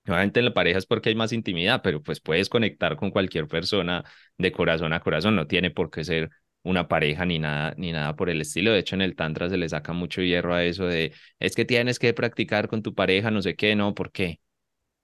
[0.06, 3.48] Obviamente en la pareja es porque hay más intimidad, pero pues puedes conectar con cualquier
[3.48, 4.04] persona
[4.38, 5.36] de corazón a corazón.
[5.36, 6.30] No tiene por qué ser
[6.64, 8.72] una pareja ni nada, ni nada por el estilo.
[8.74, 11.64] De hecho, en el Tantra se le saca mucho hierro a eso de, es que
[11.66, 14.40] tienes que practicar con tu pareja, no sé qué, no, ¿por qué?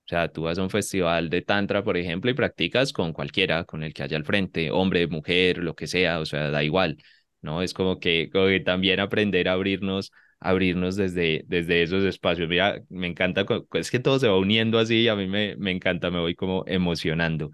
[0.10, 3.64] O sea, tú vas a un festival de Tantra, por ejemplo, y practicas con cualquiera,
[3.66, 6.98] con el que haya al frente, hombre, mujer, lo que sea, o sea, da igual,
[7.42, 7.62] ¿no?
[7.62, 12.48] Es como que, como que también aprender a abrirnos abrirnos desde, desde esos espacios.
[12.48, 15.70] Mira, me encanta, es que todo se va uniendo así y a mí me, me
[15.72, 17.52] encanta, me voy como emocionando.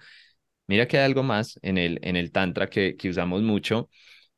[0.68, 3.90] Mira que hay algo más en el, en el Tantra que, que usamos mucho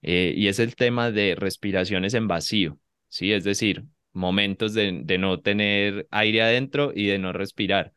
[0.01, 3.31] eh, y es el tema de respiraciones en vacío, ¿sí?
[3.33, 7.93] Es decir, momentos de, de no tener aire adentro y de no respirar.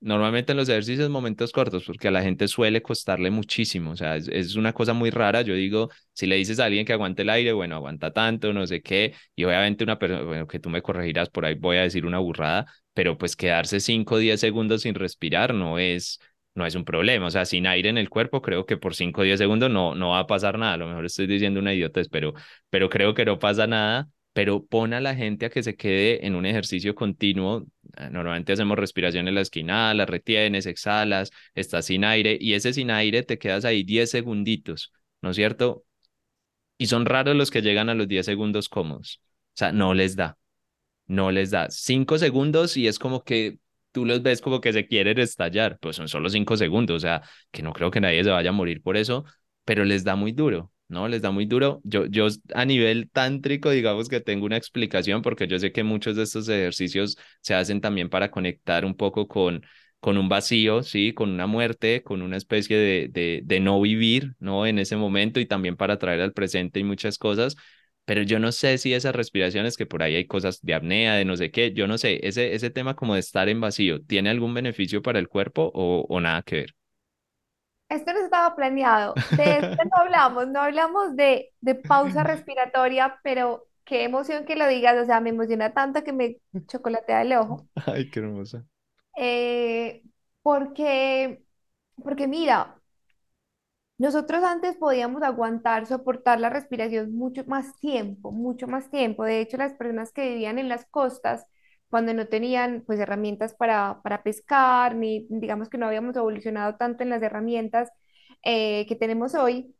[0.00, 4.14] Normalmente en los ejercicios momentos cortos, porque a la gente suele costarle muchísimo, o sea,
[4.14, 5.42] es, es, una cosa muy rara.
[5.42, 8.64] Yo digo, si le dices a alguien que aguante el aire, bueno, aguanta tanto, no
[8.66, 11.82] sé qué, y obviamente una persona, bueno, que tú me corregirás por ahí, voy a
[11.82, 16.20] decir una burrada, pero pues quedarse 5 o 10 segundos sin respirar no es,
[16.54, 17.26] no es un problema.
[17.26, 19.94] O sea, sin aire en el cuerpo, creo que por 5 o 10 segundos no,
[19.94, 20.74] no va a pasar nada.
[20.74, 22.34] A lo mejor estoy diciendo una idiotez, pero,
[22.70, 24.08] pero creo que no pasa nada.
[24.38, 27.66] Pero pone a la gente a que se quede en un ejercicio continuo.
[27.96, 32.72] Ah, normalmente hacemos respiración en la esquina, la retienes, exhalas, estás sin aire y ese
[32.72, 35.84] sin aire te quedas ahí 10 segunditos, ¿no es cierto?
[36.78, 39.20] Y son raros los que llegan a los 10 segundos cómodos.
[39.24, 40.38] O sea, no les da.
[41.08, 41.68] No les da.
[41.68, 43.58] 5 segundos y es como que
[43.90, 47.22] tú los ves como que se quieren estallar, pues son solo cinco segundos, o sea,
[47.50, 49.24] que no creo que nadie se vaya a morir por eso,
[49.64, 51.08] pero les da muy duro, ¿no?
[51.08, 51.80] Les da muy duro.
[51.84, 56.16] Yo, yo a nivel tántrico, digamos que tengo una explicación, porque yo sé que muchos
[56.16, 59.62] de estos ejercicios se hacen también para conectar un poco con,
[60.00, 61.12] con un vacío, ¿sí?
[61.14, 64.66] Con una muerte, con una especie de, de, de no vivir, ¿no?
[64.66, 67.56] En ese momento y también para traer al presente y muchas cosas,
[68.04, 71.24] pero yo no sé si esas respiraciones, que por ahí hay cosas de apnea, de
[71.24, 74.30] no sé qué, yo no sé, ese, ese tema como de estar en vacío, ¿tiene
[74.30, 76.74] algún beneficio para el cuerpo o, o nada que ver?
[77.88, 83.66] Esto no estaba planeado, de esto no hablamos, no hablamos de, de pausa respiratoria, pero
[83.84, 87.66] qué emoción que lo digas, o sea, me emociona tanto que me chocolatea el ojo.
[87.86, 88.64] Ay, qué hermosa.
[89.16, 90.02] Eh,
[90.42, 91.44] porque,
[92.02, 92.80] porque mira,
[93.98, 99.24] nosotros antes podíamos aguantar, soportar la respiración mucho más tiempo, mucho más tiempo.
[99.24, 101.46] De hecho, las personas que vivían en las costas,
[101.90, 107.02] cuando no tenían pues herramientas para, para pescar, ni digamos que no habíamos evolucionado tanto
[107.02, 107.90] en las herramientas
[108.44, 109.74] eh, que tenemos hoy,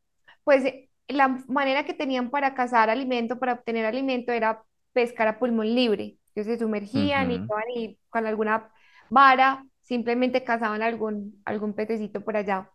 [0.45, 5.39] pues eh, la manera que tenían para cazar alimento, para obtener alimento, era pescar a
[5.39, 6.19] pulmón libre.
[6.35, 8.71] Ellos se sumergían y, Ujú, iban y con alguna
[9.11, 12.71] vara simplemente cazaban algún, algún pececito por allá.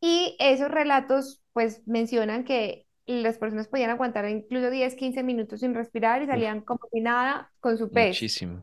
[0.00, 5.74] Y esos relatos pues mencionan que las personas podían aguantar incluso 10 15 minutos sin
[5.74, 8.26] respirar y Uf, salían como si nada con su pez.
[8.30, 8.62] muchísimo.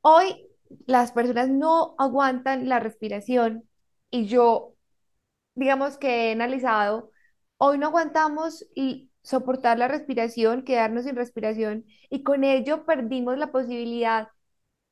[0.00, 0.46] Hoy
[0.86, 3.68] las personas no aguantan la respiración
[4.10, 4.74] y yo,
[5.54, 7.12] digamos que he analizado,
[7.58, 13.52] hoy no aguantamos y soportar la respiración, quedarnos sin respiración y con ello perdimos la
[13.52, 14.28] posibilidad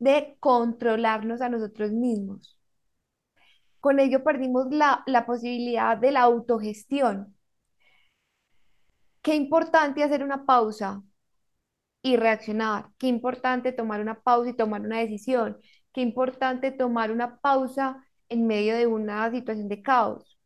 [0.01, 2.59] de controlarnos a nosotros mismos.
[3.81, 7.36] Con ello perdimos la, la posibilidad de la autogestión.
[9.27, 11.03] Qué importante hacer una pausa
[12.03, 12.91] y reaccionar.
[12.99, 15.59] Qué importante tomar una pausa y tomar una decisión.
[15.93, 20.39] Qué importante tomar una pausa en medio de una situación de caos.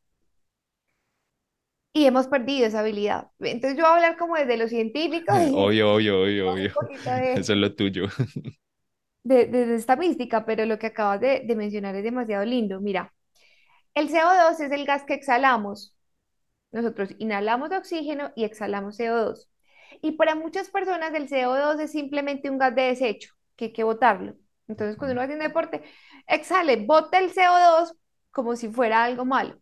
[1.92, 3.30] Y hemos perdido esa habilidad.
[3.40, 6.72] Entonces yo voy a hablar como desde lo científico y Obvio, obvio, obvio, obvio.
[7.04, 8.06] de, Eso es lo tuyo.
[9.22, 12.80] de, de esta mística, pero lo que acabas de, de mencionar es demasiado lindo.
[12.80, 13.12] Mira,
[13.94, 15.94] el CO2 es el gas que exhalamos.
[16.72, 19.48] Nosotros inhalamos oxígeno y exhalamos CO2.
[20.02, 23.84] Y para muchas personas el CO2 es simplemente un gas de desecho, que hay que
[23.84, 24.36] botarlo.
[24.68, 25.82] Entonces, cuando uno hace un deporte,
[26.26, 27.94] exhale, bota el CO2
[28.30, 29.60] como si fuera algo malo.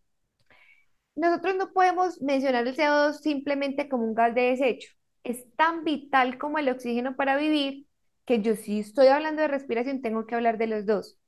[1.16, 4.92] Nosotros no podemos mencionar el CO2 simplemente como un gas de desecho.
[5.24, 7.86] Es tan vital como el oxígeno para vivir
[8.24, 11.18] que yo si estoy hablando de respiración tengo que hablar de los dos.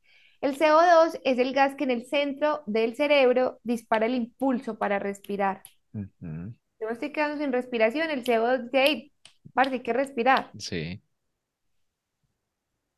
[0.40, 4.98] El CO2 es el gas que en el centro del cerebro dispara el impulso para
[4.98, 5.62] respirar.
[5.92, 9.12] Yo me estoy quedando sin respiración, el CO2 dice, hey,
[9.52, 10.50] parce, hay que respirar.
[10.58, 11.02] Sí.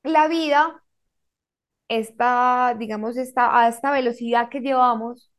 [0.05, 0.83] La vida,
[1.89, 5.33] esta, digamos, esta, a esta velocidad que llevamos,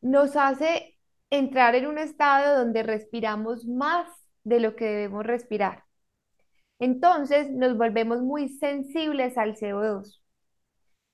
[0.00, 0.96] nos hace
[1.30, 4.08] entrar en un estado donde respiramos más
[4.44, 5.84] de lo que debemos respirar.
[6.78, 10.22] Entonces nos volvemos muy sensibles al CO2.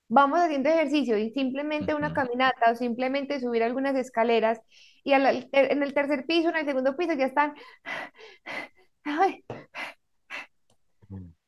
[0.09, 4.61] Vamos haciendo ejercicio y simplemente una caminata o simplemente subir algunas escaleras
[5.02, 7.55] y al- al- en el tercer piso, en el segundo piso ya están,
[9.05, 9.44] ay,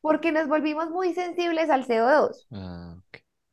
[0.00, 2.46] porque nos volvimos muy sensibles al CO2.
[2.52, 2.96] Ah,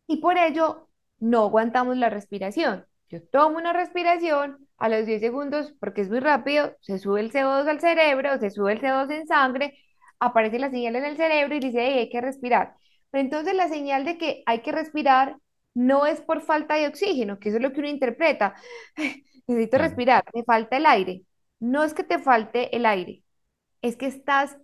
[0.08, 0.90] y por ello
[1.20, 2.86] no aguantamos la respiración.
[3.10, 7.32] Yo tomo una respiración a los 10 segundos porque es muy rápido, se sube el
[7.32, 9.78] CO2 al cerebro, se sube el CO2 en sangre,
[10.20, 12.76] aparece la señal en el cerebro y dice, "Hey, hay que respirar.
[13.14, 15.38] Pero entonces la señal de que hay que respirar
[15.76, 18.56] no es por falta de oxígeno, que eso es lo que uno interpreta.
[19.48, 19.80] Necesito Claro.
[19.80, 21.26] respirar, me falta el aire.
[21.62, 23.24] No es que te falte el aire,
[23.82, 24.58] es que estás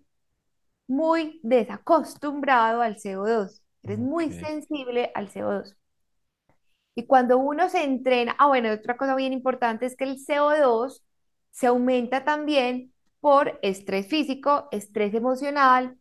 [0.88, 3.62] muy desacostumbrado al CO2.
[3.84, 5.76] Eres muy sensible al CO2.
[6.96, 11.04] Y cuando uno se entrena, ah, bueno, otra cosa bien importante es que el CO2
[11.52, 15.98] se aumenta también por estrés físico, estrés emocional.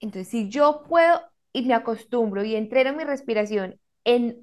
[0.00, 1.20] Entonces, si yo puedo
[1.52, 4.40] y me acostumbro y entreno mi respiración en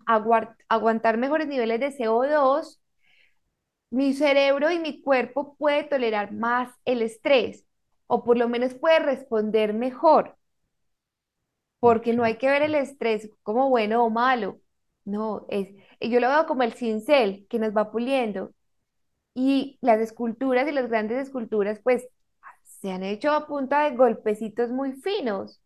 [0.70, 2.82] aguantar mejores niveles de CO2,
[3.92, 7.66] mi cerebro y mi cuerpo puede tolerar más el estrés
[8.08, 10.38] o por lo menos puede responder mejor
[11.80, 14.60] porque no hay que ver el estrés como bueno o malo.
[15.06, 15.70] No, es,
[16.02, 18.52] yo lo veo como el cincel que nos va puliendo.
[19.36, 22.08] Y las esculturas y las grandes esculturas, pues,
[22.64, 25.62] se han hecho a punta de golpecitos muy finos.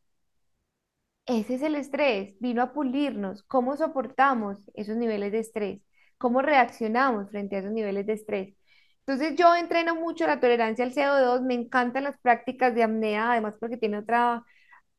[1.26, 3.44] Ese es el estrés, vino a pulirnos.
[3.44, 5.82] ¿Cómo soportamos esos niveles de estrés?
[6.18, 8.56] ¿Cómo reaccionamos frente a esos niveles de estrés?
[9.06, 13.56] Entonces yo entreno mucho la tolerancia al CO2, me encantan las prácticas de apnea, además
[13.60, 14.44] porque tiene otra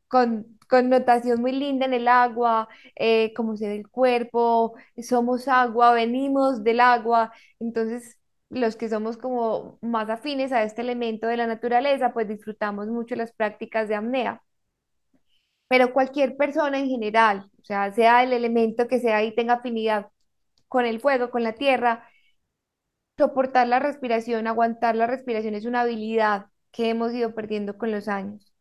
[0.08, 5.92] con connotación muy linda en el agua, eh, como se ve el cuerpo, somos agua,
[5.94, 8.18] venimos del agua, entonces
[8.50, 13.16] los que somos como más afines a este elemento de la naturaleza, pues disfrutamos mucho
[13.16, 14.42] las prácticas de apnea.
[15.72, 20.10] Pero cualquier persona en general, o sea, sea el elemento que sea y tenga afinidad
[20.68, 22.06] con el fuego, con la tierra,
[23.16, 28.06] soportar la respiración, aguantar la respiración es una habilidad que hemos ido perdiendo con los
[28.06, 28.52] años.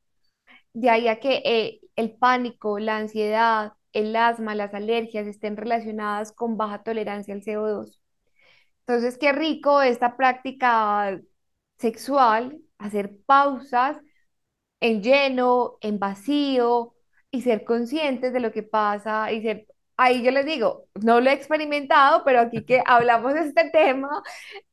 [0.74, 6.32] De ahí a que eh, el pánico, la ansiedad, el asma, las alergias estén relacionadas
[6.32, 8.02] con baja tolerancia al CO2.
[8.88, 11.20] Entonces, qué rico esta práctica
[11.78, 13.98] sexual, hacer pausas
[14.80, 16.96] en lleno, en vacío
[17.32, 19.68] y ser conscientes de lo que pasa y ser,
[19.98, 24.24] ahí yo les digo, no lo he experimentado, pero aquí que hablamos de este tema,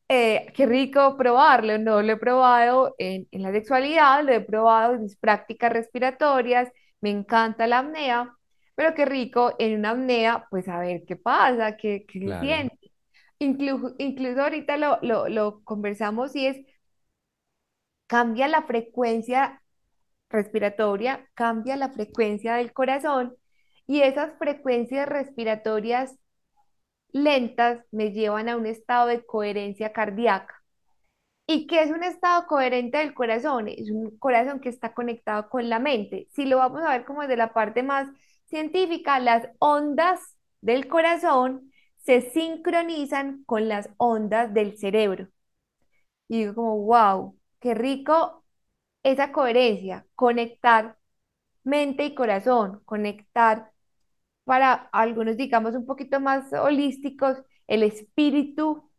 [0.09, 4.95] eh, qué rico probarlo, no lo he probado en, en la sexualidad, lo he probado
[4.95, 8.35] en mis prácticas respiratorias, me encanta la apnea,
[8.75, 12.39] pero qué rico en una apnea, pues a ver qué pasa, qué, qué se Claro.
[12.39, 12.93] siente.
[13.41, 16.59] Incluso, incluso ahorita lo, lo, lo conversamos y es,
[18.07, 19.63] cambia la frecuencia
[20.31, 23.37] respiratoria, cambia la frecuencia del corazón
[23.87, 26.17] y esas frecuencias respiratorias
[27.13, 30.55] lentas me llevan a un estado de coherencia cardíaca.
[31.47, 33.69] ¿Y qué es un estado coherente del corazón?
[33.69, 36.29] Es un corazón que está conectado con la mente.
[36.33, 38.09] Si lo vamos a ver como desde la parte más
[38.47, 40.21] científica, las ondas
[40.61, 41.73] del corazón
[42.05, 45.29] se sincronizan con las ondas del cerebro.
[46.29, 48.45] Y digo como, wow, qué rico
[49.03, 50.99] esa coherencia, conectar
[51.65, 53.73] mente y corazón, conectar
[54.45, 57.39] para algunos, digamos, un poquito más holísticos,
[57.69, 58.91] el espíritu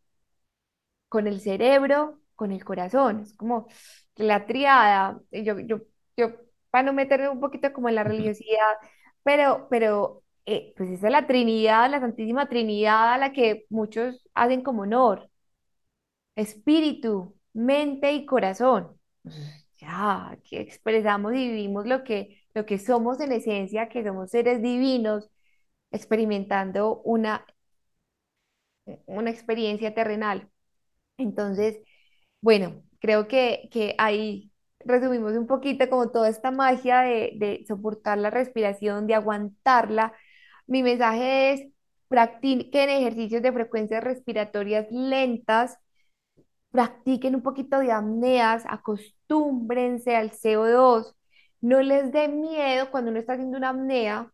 [1.08, 3.20] con el cerebro, con el corazón.
[3.20, 3.68] Es como
[4.16, 5.20] la triada.
[5.32, 5.80] Yo, yo,
[6.16, 6.30] yo
[6.70, 8.76] para no meterme un poquito como en la religiosidad,
[9.22, 14.28] pero, pero eh, pues esa es la Trinidad, la Santísima Trinidad a la que muchos
[14.34, 15.30] hacen como honor.
[16.34, 18.98] Espíritu, mente y corazón.
[19.80, 24.60] Ya, que expresamos y vivimos lo que, lo que somos en esencia, que somos seres
[24.62, 25.30] divinos,
[25.92, 27.46] experimentando una,
[29.06, 30.48] una experiencia terrenal.
[31.18, 31.78] Entonces,
[32.40, 38.18] bueno, creo que, que ahí resumimos un poquito como toda esta magia de, de soportar
[38.18, 40.14] la respiración, de aguantarla.
[40.66, 41.62] Mi mensaje es,
[42.08, 45.78] practiquen ejercicios de frecuencias respiratorias lentas,
[46.70, 51.16] practiquen un poquito de apneas, acostúmbrense al CO2,
[51.60, 54.32] no les dé miedo cuando uno está haciendo una apnea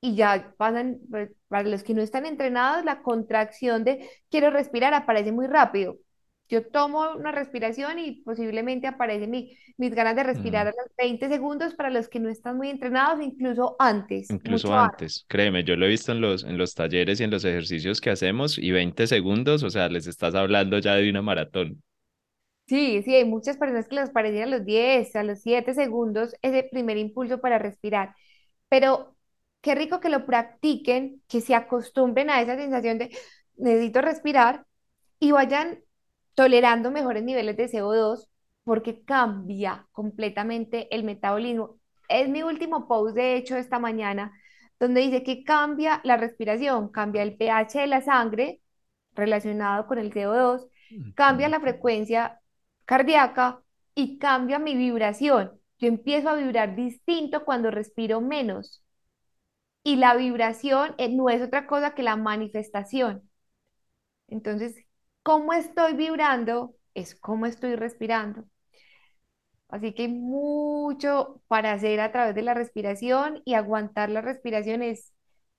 [0.00, 4.94] y ya pasan, pues, para los que no están entrenados, la contracción de quiero respirar
[4.94, 5.96] aparece muy rápido.
[6.50, 11.28] Yo tomo una respiración y posiblemente aparece mi, mis ganas de respirar a los 20
[11.28, 14.28] segundos para los que no están muy entrenados, incluso antes.
[14.30, 15.24] Incluso antes.
[15.28, 18.10] créeme, yo lo he visto en los, en los talleres y en los ejercicios que
[18.10, 21.80] hacemos y 20 segundos, o sea, les estás hablando ya de una maratón.
[22.66, 26.34] Sí, sí, hay muchas personas que les parecen a los 10, a los 7 segundos
[26.42, 28.14] ese primer impulso para respirar,
[28.68, 29.16] pero
[29.60, 33.10] qué rico que lo practiquen, que se acostumbren a esa sensación de
[33.56, 34.66] necesito respirar
[35.18, 35.80] y vayan
[36.34, 38.28] tolerando mejores niveles de CO2
[38.64, 41.78] porque cambia completamente el metabolismo.
[42.08, 44.32] Es mi último post, de hecho, esta mañana,
[44.78, 48.60] donde dice que cambia la respiración, cambia el pH de la sangre
[49.14, 50.66] relacionado con el CO2,
[51.14, 52.40] cambia la frecuencia
[52.84, 53.62] cardíaca
[53.94, 55.52] y cambia mi vibración.
[55.78, 58.82] Yo empiezo a vibrar distinto cuando respiro menos.
[59.82, 63.30] Y la vibración eh, no es otra cosa que la manifestación.
[64.28, 64.76] Entonces,
[65.22, 68.44] cómo estoy vibrando es cómo estoy respirando.
[69.68, 74.82] Así que hay mucho para hacer a través de la respiración y aguantar la respiración
[74.82, 75.12] es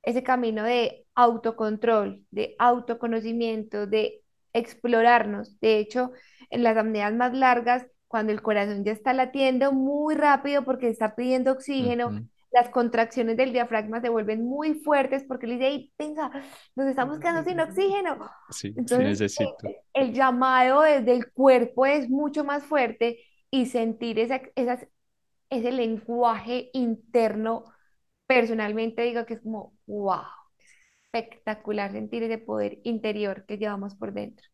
[0.04, 4.22] ese camino de autocontrol, de autoconocimiento, de
[4.54, 5.60] explorarnos.
[5.62, 6.12] De hecho,
[6.50, 11.16] en las apneas más largas, cuando el corazón ya está latiendo muy rápido porque está
[11.16, 16.32] pidiendo oxígeno, las contracciones del diafragma se vuelven muy fuertes porque le dice, venga,
[16.76, 18.30] nos estamos quedando sin oxígeno.
[18.50, 19.56] Sí, Entonces, sí necesito.
[19.94, 24.42] El, llamado desde el cuerpo es mucho más fuerte y sentir esa,
[25.50, 27.66] ese lenguaje interno,
[28.28, 30.24] personalmente digo que es como, wow,
[31.12, 34.48] espectacular sentir ese poder interior que llevamos por dentro.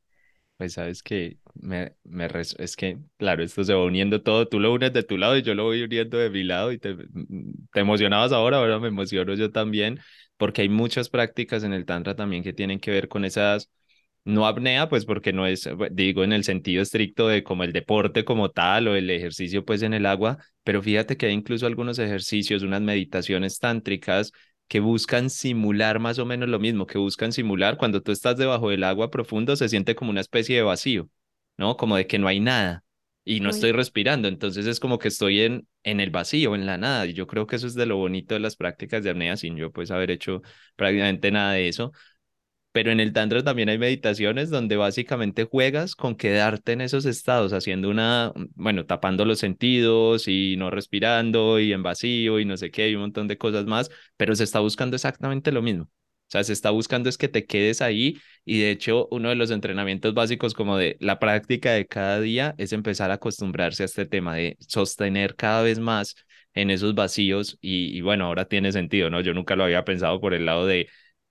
[0.58, 2.28] Pues sabes que me, me
[2.58, 5.44] es que, claro, esto se va uniendo todo, tú lo unes de tu lado y
[5.44, 8.88] yo lo voy uniendo de mi lado y te, mm, te emocionabas ahora, ahora me
[8.88, 10.00] emociono yo también,
[10.36, 13.70] porque hay muchas prácticas en el Tantra también que tienen que ver con esas,
[14.26, 18.26] no apnea, pues porque no es, digo, en el sentido estricto de como el deporte
[18.26, 22.00] como tal o el ejercicio pues en el agua, pero fíjate que hay incluso algunos
[22.00, 24.32] ejercicios, unas meditaciones tántricas
[24.68, 28.70] que buscan simular más o menos lo mismo, que buscan simular cuando tú estás debajo
[28.70, 31.10] del agua profundo, se siente como una especie de vacío,
[31.58, 31.78] ¿no?
[31.78, 32.84] Como de que no hay nada
[33.24, 36.78] y no estoy respirando, entonces es como que estoy en, en el vacío, en la
[36.78, 39.36] nada, y yo creo que eso es de lo bonito de las prácticas de apnea,
[39.38, 40.42] sin yo pues haber hecho
[40.78, 41.92] prácticamente nada de eso,
[42.78, 47.52] pero en el Tantra también hay meditaciones donde básicamente juegas con quedarte en esos estados,
[47.52, 52.70] haciendo una, bueno, tapando los sentidos y no respirando y en vacío y no sé
[52.70, 55.86] qué, y un montón de cosas más, pero se está buscando exactamente lo mismo.
[55.86, 55.90] O
[56.30, 59.50] sea, se está buscando es que te quedes ahí y de hecho uno de los
[59.50, 64.06] entrenamientos básicos como de la práctica de cada día es empezar a acostumbrarse a este
[64.06, 66.16] tema de sostener cada vez más
[66.54, 69.22] en esos vacíos y, y bueno, ahora tiene sentido, ¿no?
[69.22, 70.88] Yo nunca lo había pensado por el lado de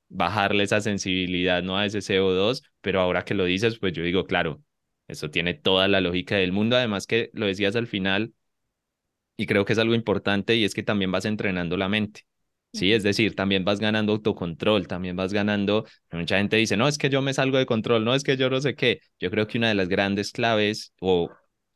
[0.08, 1.76] bajarle esa sensibilidad ¿no?
[1.76, 4.62] a ese CO2, pero ahora que lo dices, pues yo digo, claro,
[5.08, 8.32] eso tiene toda la lógica del mundo, además que lo decías al final,
[9.36, 12.26] y creo que es algo importante, y es que también vas entrenando la mente.
[12.72, 16.98] Sí, es decir, también vas ganando autocontrol, también vas ganando, mucha gente dice, no, es
[16.98, 19.00] que yo me salgo de control, no, es que yo no sé qué.
[19.18, 21.30] Yo creo que una de las grandes claves o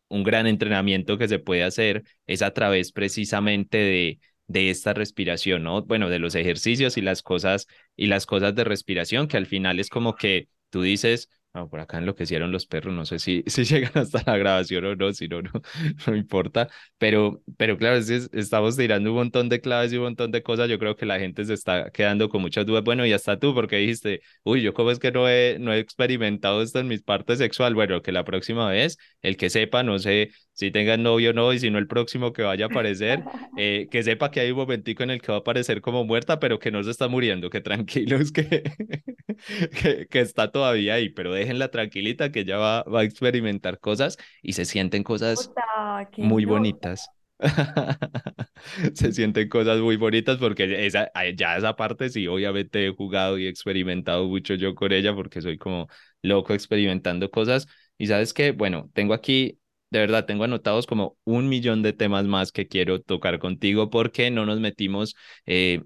[0.09, 4.21] un gran entrenamiento que se puede hacer es a través precisamente de,
[4.51, 5.83] de esta respiración, ¿no?
[5.83, 9.79] Bueno, de los ejercicios y las cosas y las cosas de respiración, que al final
[9.81, 13.65] es como que tú dices, No, por acá enloquecieron los perros, no sé si, si
[13.65, 15.51] llegan hasta la grabación o no, si no, no,
[16.17, 16.69] importa.
[16.99, 20.69] Pero, pero claro, es- estamos tirando un montón de claves y un montón de cosas.
[20.69, 22.85] Yo creo que la gente se está quedando con muchas dudas.
[22.85, 25.79] Bueno, y hasta tú, porque dijiste, uy, yo cómo es que no he, no he
[25.79, 27.75] experimentado esto en mis partes sexual.
[27.75, 30.31] Bueno, que la próxima vez, el que sepa, no sé
[30.61, 33.25] si tengan novio o no, y si no el próximo que vaya a aparecer,
[33.57, 36.39] eh, que sepa que hay un momentico en el que va a aparecer como muerta,
[36.39, 38.63] pero que no se está muriendo, que tranquilos, que,
[39.75, 44.17] que, que está todavía ahí, pero déjenla tranquilita que ella va, va a experimentar cosas
[44.43, 45.53] y se sienten cosas
[46.21, 47.13] muy bonitas.
[48.95, 53.47] Se sienten cosas muy bonitas porque esa, ya esa parte sí, obviamente he jugado y
[53.47, 55.89] experimentado mucho yo con ella porque soy como
[56.23, 57.67] loco experimentando cosas.
[57.99, 59.60] Y sabes qué, bueno, tengo aquí,
[59.91, 64.31] de verdad, tengo anotados como un millón de temas más que quiero tocar contigo porque
[64.31, 65.17] no nos metimos
[65.47, 65.83] eh,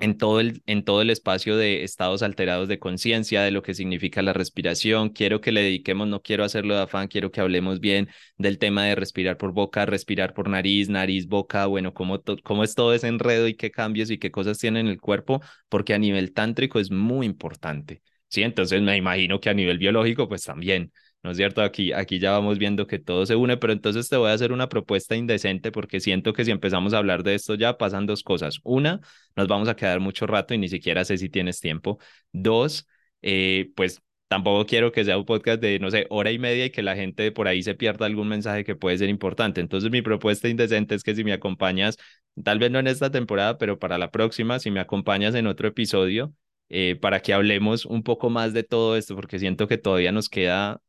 [0.00, 3.74] en todo el, en todo el espacio de estados alterados de conciencia, de lo que
[3.74, 5.10] significa la respiración.
[5.10, 8.84] Quiero que le dediquemos, no quiero hacerlo de afán, quiero que hablemos bien del tema
[8.84, 13.06] de respirar por boca, respirar por nariz, nariz, boca, bueno, cómo, cómo es todo ese
[13.08, 16.80] enredo y qué cambios y qué cosas tiene en el cuerpo, porque a nivel tántrico
[16.80, 18.02] es muy importante.
[18.28, 20.92] Sí, entonces me imagino que a nivel biológico, pues también.
[21.22, 21.62] ¿No es cierto?
[21.62, 24.50] Aquí, aquí ya vamos viendo que todo se une, pero entonces te voy a hacer
[24.50, 28.24] una propuesta indecente porque siento que si empezamos a hablar de esto ya pasan dos
[28.24, 28.58] cosas.
[28.64, 29.00] Una,
[29.36, 31.98] nos vamos a quedar mucho rato y ni siquiera sé si tienes tiempo.
[32.32, 32.88] Dos,
[33.22, 36.70] eh, pues tampoco quiero que sea un podcast de, no sé, hora y media y
[36.70, 39.60] que la gente por ahí se pierda algún mensaje que puede ser importante.
[39.60, 41.98] Entonces mi propuesta indecente es que si me acompañas,
[42.42, 45.68] tal vez no en esta temporada, pero para la próxima, si me acompañas en otro
[45.68, 46.34] episodio,
[46.68, 50.28] eh, para que hablemos un poco más de todo esto, porque siento que todavía nos
[50.28, 50.80] queda...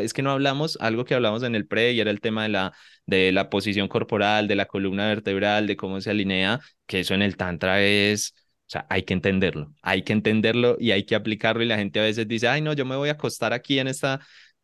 [0.00, 2.48] Es que no hablamos algo que hablamos en el pre y era el tema de
[2.48, 2.72] la,
[3.06, 7.20] de la posición corporal, de la columna vertebral, de cómo se alinea que eso en
[7.22, 11.62] el tantra es, o sea, hay que entenderlo, hay que entenderlo y hay que aplicarlo
[11.62, 13.88] y la gente a veces dice, ay, no, yo me voy a acostar aquí en
[13.88, 14.20] esta,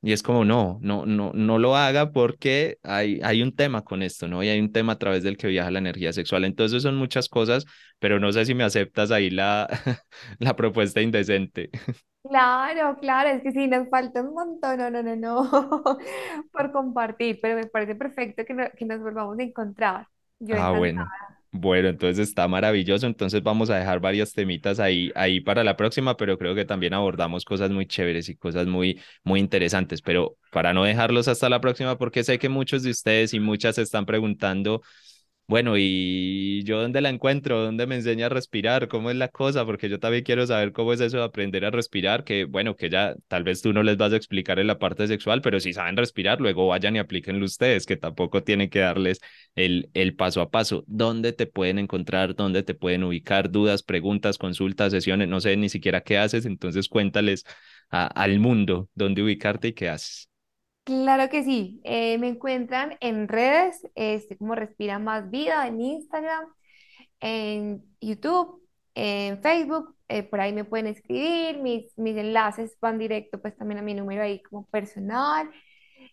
[0.07, 4.03] y es como, no, no, no, no lo haga porque hay, hay un tema con
[4.03, 4.43] esto, ¿no?
[4.45, 6.45] Y hay un tema a través del que viaja la energía sexual.
[6.45, 7.65] Entonces son muchas cosas,
[7.99, 9.69] pero no sé si me aceptas ahí la,
[10.39, 11.71] la propuesta indecente.
[12.23, 15.49] Claro, claro, es que sí, nos falta un montón, no, no, no, no,
[16.53, 20.09] por compartir, pero me parece perfecto que, no- que nos volvamos a encontrar.
[20.41, 20.73] Yo Ah, encantada.
[20.73, 21.13] bueno.
[21.59, 23.07] Bueno, entonces está maravilloso.
[23.07, 26.93] Entonces vamos a dejar varias temitas ahí, ahí para la próxima, pero creo que también
[26.93, 30.03] abordamos cosas muy chéveres y cosas muy, muy interesantes.
[30.03, 33.77] Pero para no dejarlos hasta la próxima, porque sé que muchos de ustedes y muchas
[33.77, 34.83] se están preguntando,
[35.49, 37.63] bueno, ¿y yo dónde la encuentro?
[37.63, 38.89] ¿Dónde me enseña a respirar?
[38.89, 39.65] ¿Cómo es la cosa?
[39.65, 42.91] Porque yo también quiero saber cómo es eso de aprender a respirar, que bueno, que
[42.91, 45.73] ya tal vez tú no les vas a explicar en la parte sexual, pero si
[45.73, 49.21] saben respirar, luego vayan y aplíquenlo ustedes, que tampoco tienen que darles
[49.55, 50.83] el, el paso a paso.
[50.89, 52.35] ¿Dónde te pueden encontrar?
[52.35, 53.51] ¿Dónde te pueden ubicar?
[53.53, 57.45] Dudas, preguntas, consultas, sesiones, no sé ni siquiera qué haces, entonces cuéntales
[57.91, 60.29] al mundo dónde ubicarte y qué haces.
[60.87, 66.47] Claro que sí, eh, me encuentran en redes, este, como Respira Más Vida, en Instagram,
[67.20, 68.62] en YouTube,
[68.95, 73.80] en Facebook, eh, por ahí me pueden escribir, mis, mis enlaces van directo pues también
[73.80, 75.51] a mi número ahí como personal.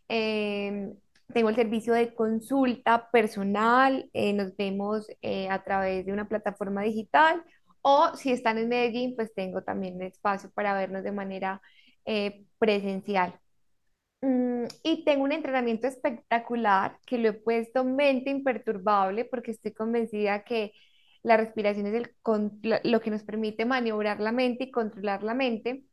[0.07, 0.95] Em,
[1.33, 5.07] tengo el servicio de consulta personal, eh, nos vemos
[5.49, 7.43] a través de una plataforma digital
[7.81, 11.61] o si están en Medellín, pues tengo también espacio para vernos de manera
[12.59, 13.39] presencial.
[14.23, 20.43] Mm, y tengo un entrenamiento espectacular que lo he puesto mente imperturbable porque estoy convencida
[20.45, 20.71] que
[21.23, 25.33] la respiración es el con- lo que nos permite maniobrar la mente y controlar la
[25.33, 25.85] mente.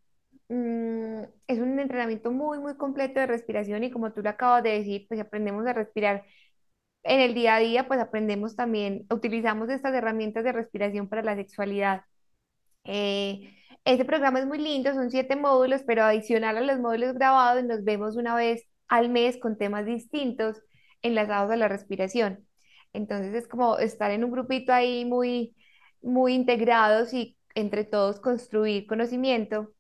[0.48, 4.70] Mm, es un entrenamiento muy, muy completo de respiración y como tú lo acabas de
[4.72, 6.24] decir, pues aprendemos a respirar
[7.04, 11.36] en el día a día, pues aprendemos también, utilizamos estas herramientas de respiración para la
[11.36, 12.02] sexualidad.
[12.84, 13.54] Eh,
[13.84, 17.84] este programa es muy lindo, son siete módulos, pero adicional a los módulos grabados, nos
[17.84, 20.62] vemos una vez al mes con temas distintos
[21.02, 22.46] enlazados a la respiración.
[22.92, 25.54] Entonces es como estar en un grupito ahí muy,
[26.02, 29.72] muy integrados y entre todos construir conocimiento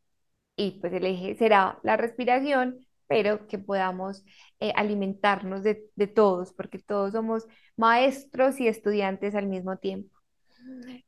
[0.56, 4.24] y pues el eje será la respiración, pero que podamos
[4.60, 7.46] eh, alimentarnos de, de todos, porque todos somos
[7.76, 10.19] maestros y estudiantes al mismo tiempo.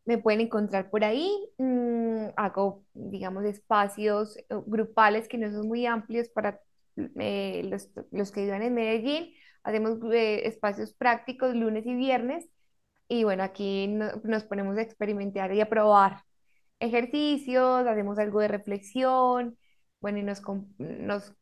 [0.05, 1.31] Me pueden encontrar por ahí.
[1.59, 6.61] mm, hago, digamos, espacios eh, grupales que no son muy amplios para
[6.97, 9.33] eh, los, los que vivan en Medellín.
[9.63, 12.47] Hacemos eh, espacios prácticos lunes y viernes.
[13.09, 16.23] Y bueno, aquí no- nos ponemos a experimentar y a probar
[16.81, 19.59] ejercicios, hacemos algo de reflexión.
[20.01, 20.43] Bueno, y nos,
[20.79, 21.33] nos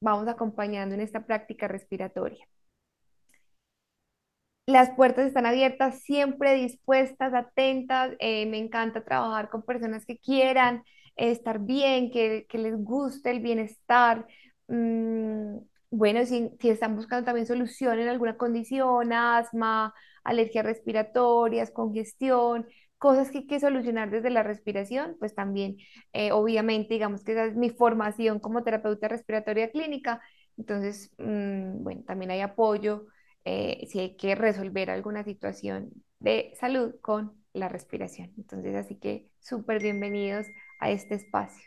[0.00, 2.46] vamos acompañando en esta práctica respiratoria.
[4.66, 8.12] Las puertas están abiertas, siempre dispuestas, atentas.
[8.20, 10.84] eh, me encanta trabajar con personas que quieran
[11.16, 14.26] estar bien, que, que les guste el bienestar.
[14.68, 15.58] Mm,
[15.90, 19.94] bueno, si, si están buscando también solución en alguna condición, asma,
[20.24, 22.66] alergias respiratorias, congestión,
[22.98, 25.76] cosas que hay que solucionar desde la respiración, pues también,
[26.12, 30.20] eh, obviamente, digamos que esa es mi formación como terapeuta respiratoria clínica,
[30.56, 33.06] entonces, mm, bueno, también hay apoyo
[33.44, 38.32] eh, si hay que resolver alguna situación de salud con la respiración.
[38.38, 40.46] Entonces, así que súper bienvenidos
[40.80, 41.62] a este espacio.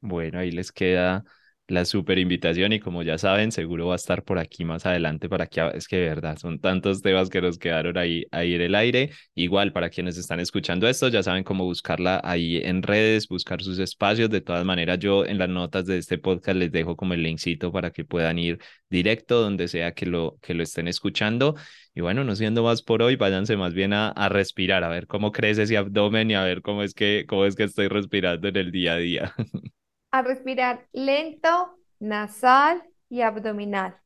[0.00, 1.24] Bueno, ahí les queda
[1.72, 5.28] la super invitación y como ya saben, seguro va a estar por aquí más adelante
[5.28, 8.74] para que es que verdad son tantos temas que nos quedaron ahí, ahí en el
[8.74, 9.10] aire.
[9.34, 13.78] Igual para quienes están escuchando esto, ya saben cómo buscarla ahí en redes, buscar sus
[13.78, 14.28] espacios.
[14.30, 17.72] De todas maneras, yo en las notas de este podcast les dejo como el linkcito
[17.72, 18.58] para que puedan ir
[18.90, 21.54] directo donde sea que lo, que lo estén escuchando.
[21.94, 25.06] Y bueno, no siendo más por hoy, váyanse más bien a, a respirar, a ver
[25.06, 28.48] cómo crece ese abdomen y a ver cómo es que, cómo es que estoy respirando
[28.48, 29.34] en el día a día.
[30.12, 33.96] a respirar lento, nasal y abdominal.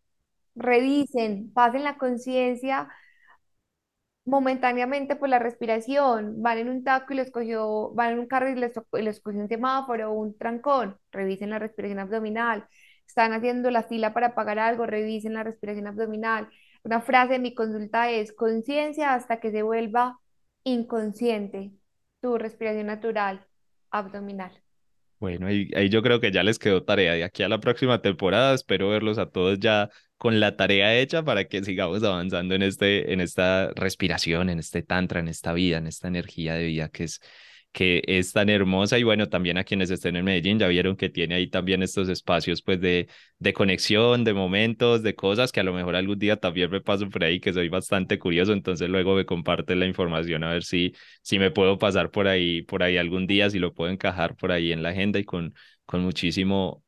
[0.54, 2.88] Revisen, pasen la conciencia
[4.24, 6.42] momentáneamente por la respiración.
[6.42, 9.40] Van en un taco y les cogió, van en un carro y les, les cogió
[9.40, 10.98] un semáforo o un trancón.
[11.12, 12.66] Revisen la respiración abdominal.
[13.06, 16.48] Están haciendo la fila para pagar algo, revisen la respiración abdominal.
[16.84, 20.18] Una frase de mi consulta es conciencia hasta que se vuelva
[20.64, 21.72] inconsciente.
[22.20, 23.46] Tu respiración natural
[23.90, 24.65] abdominal.
[25.18, 27.14] Bueno, ahí, ahí yo creo que ya les quedó tarea.
[27.14, 29.88] De aquí a la próxima temporada, espero verlos a todos ya
[30.18, 34.82] con la tarea hecha para que sigamos avanzando en este, en esta respiración, en este
[34.82, 37.20] tantra, en esta vida, en esta energía de vida que es,
[37.76, 38.98] que es tan hermosa.
[38.98, 42.08] Y bueno, también a quienes estén en Medellín ya vieron que tiene ahí también estos
[42.08, 43.08] espacios pues de,
[43.38, 47.08] de conexión, de momentos, de cosas que a lo mejor algún día también me paso
[47.10, 48.52] por ahí, que soy bastante curioso.
[48.52, 52.62] Entonces luego me comparte la información a ver si si me puedo pasar por ahí,
[52.62, 55.54] por ahí algún día, si lo puedo encajar por ahí en la agenda y con,
[55.84, 56.82] con muchísimo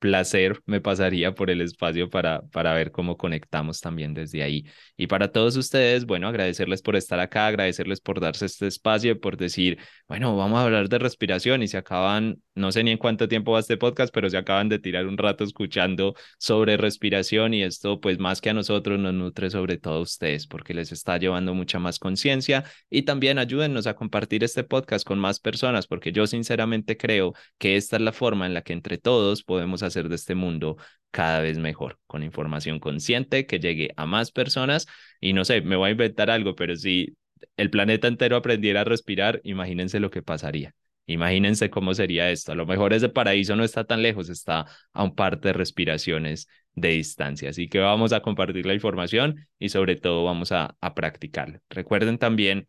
[0.00, 4.66] placer me pasaría por el espacio para, para ver cómo conectamos también desde ahí.
[4.96, 9.36] Y para todos ustedes, bueno, agradecerles por estar acá, agradecerles por darse este espacio, por
[9.36, 9.78] decir,
[10.08, 13.52] bueno, vamos a hablar de respiración y se acaban, no sé ni en cuánto tiempo
[13.52, 18.00] va este podcast, pero se acaban de tirar un rato escuchando sobre respiración y esto
[18.00, 21.54] pues más que a nosotros nos nutre sobre todo a ustedes porque les está llevando
[21.54, 26.26] mucha más conciencia y también ayúdennos a compartir este podcast con más personas porque yo
[26.26, 30.16] sinceramente creo que esta es la forma en la que entre todos podemos hacer de
[30.16, 30.76] este mundo
[31.10, 34.86] cada vez mejor, con información consciente que llegue a más personas
[35.20, 37.16] y no sé, me voy a inventar algo, pero si
[37.56, 40.74] el planeta entero aprendiera a respirar, imagínense lo que pasaría.
[41.12, 42.52] Imagínense cómo sería esto.
[42.52, 46.48] A lo mejor ese paraíso no está tan lejos, está a un par de respiraciones
[46.74, 47.50] de distancia.
[47.50, 50.94] Así que vamos a compartir la información y sobre todo vamos a, a.
[51.70, 52.68] Recuerden también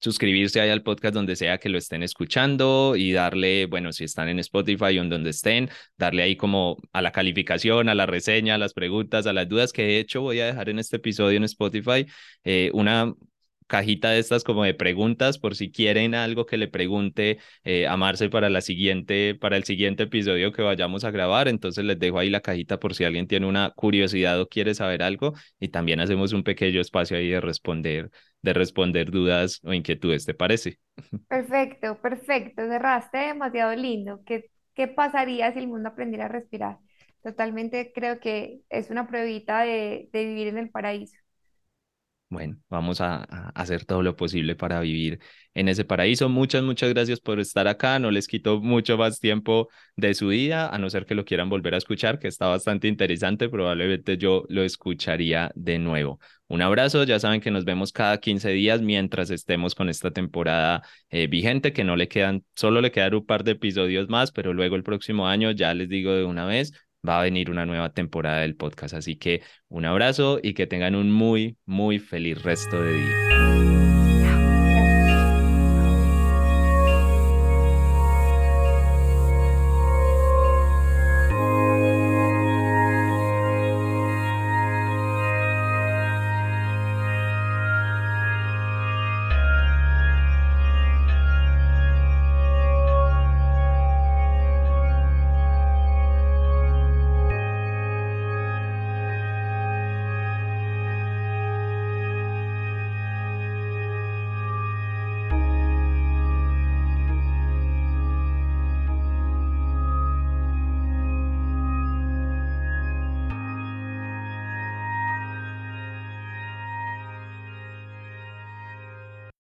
[0.00, 4.28] suscribirse ahí al podcast donde sea que lo estén escuchando y darle, bueno, si están
[4.28, 8.54] en Spotify o en donde estén, darle ahí como a la calificación, a la reseña,
[8.54, 11.36] a las preguntas, a las dudas, que de hecho voy a dejar en este episodio
[11.36, 12.06] en Spotify
[12.44, 13.12] eh, una
[13.70, 17.96] cajita de estas como de preguntas por si quieren algo que le pregunte eh, a
[17.96, 21.48] Marce para la siguiente, para el siguiente episodio que vayamos a grabar.
[21.48, 25.02] Entonces les dejo ahí la cajita por si alguien tiene una curiosidad o quiere saber
[25.02, 28.10] algo y también hacemos un pequeño espacio ahí de responder,
[28.42, 30.78] de responder dudas o inquietudes, ¿te parece?
[31.28, 32.62] Perfecto, perfecto.
[32.66, 34.22] Cerraste demasiado lindo.
[34.24, 36.78] ¿Qué, qué pasaría si el mundo aprendiera a respirar?
[37.22, 41.16] Totalmente creo que es una pruebita de, de vivir en el paraíso.
[42.30, 43.24] Bueno, vamos a,
[43.56, 45.18] hacer todo lo posible para vivir
[45.52, 46.28] en ese paraíso.
[46.28, 47.98] Muchas, muchas gracias por estar acá.
[47.98, 51.48] No les quito mucho más tiempo de su día, a no ser que lo quieran
[51.48, 53.48] volver a escuchar, que está bastante interesante.
[53.48, 56.20] Probablemente yo lo escucharía de nuevo.
[56.46, 60.82] Un abrazo, ya saben que nos vemos cada 15 días mientras estemos con esta temporada
[61.08, 64.54] eh, vigente, que no le quedan, solo le quedan un par de episodios más, pero
[64.54, 66.72] luego el próximo año, ya les digo de una vez,
[67.06, 68.94] va a venir una nueva temporada del podcast.
[68.94, 73.79] Así que un abrazo y que tengan un muy, muy feliz resto de día.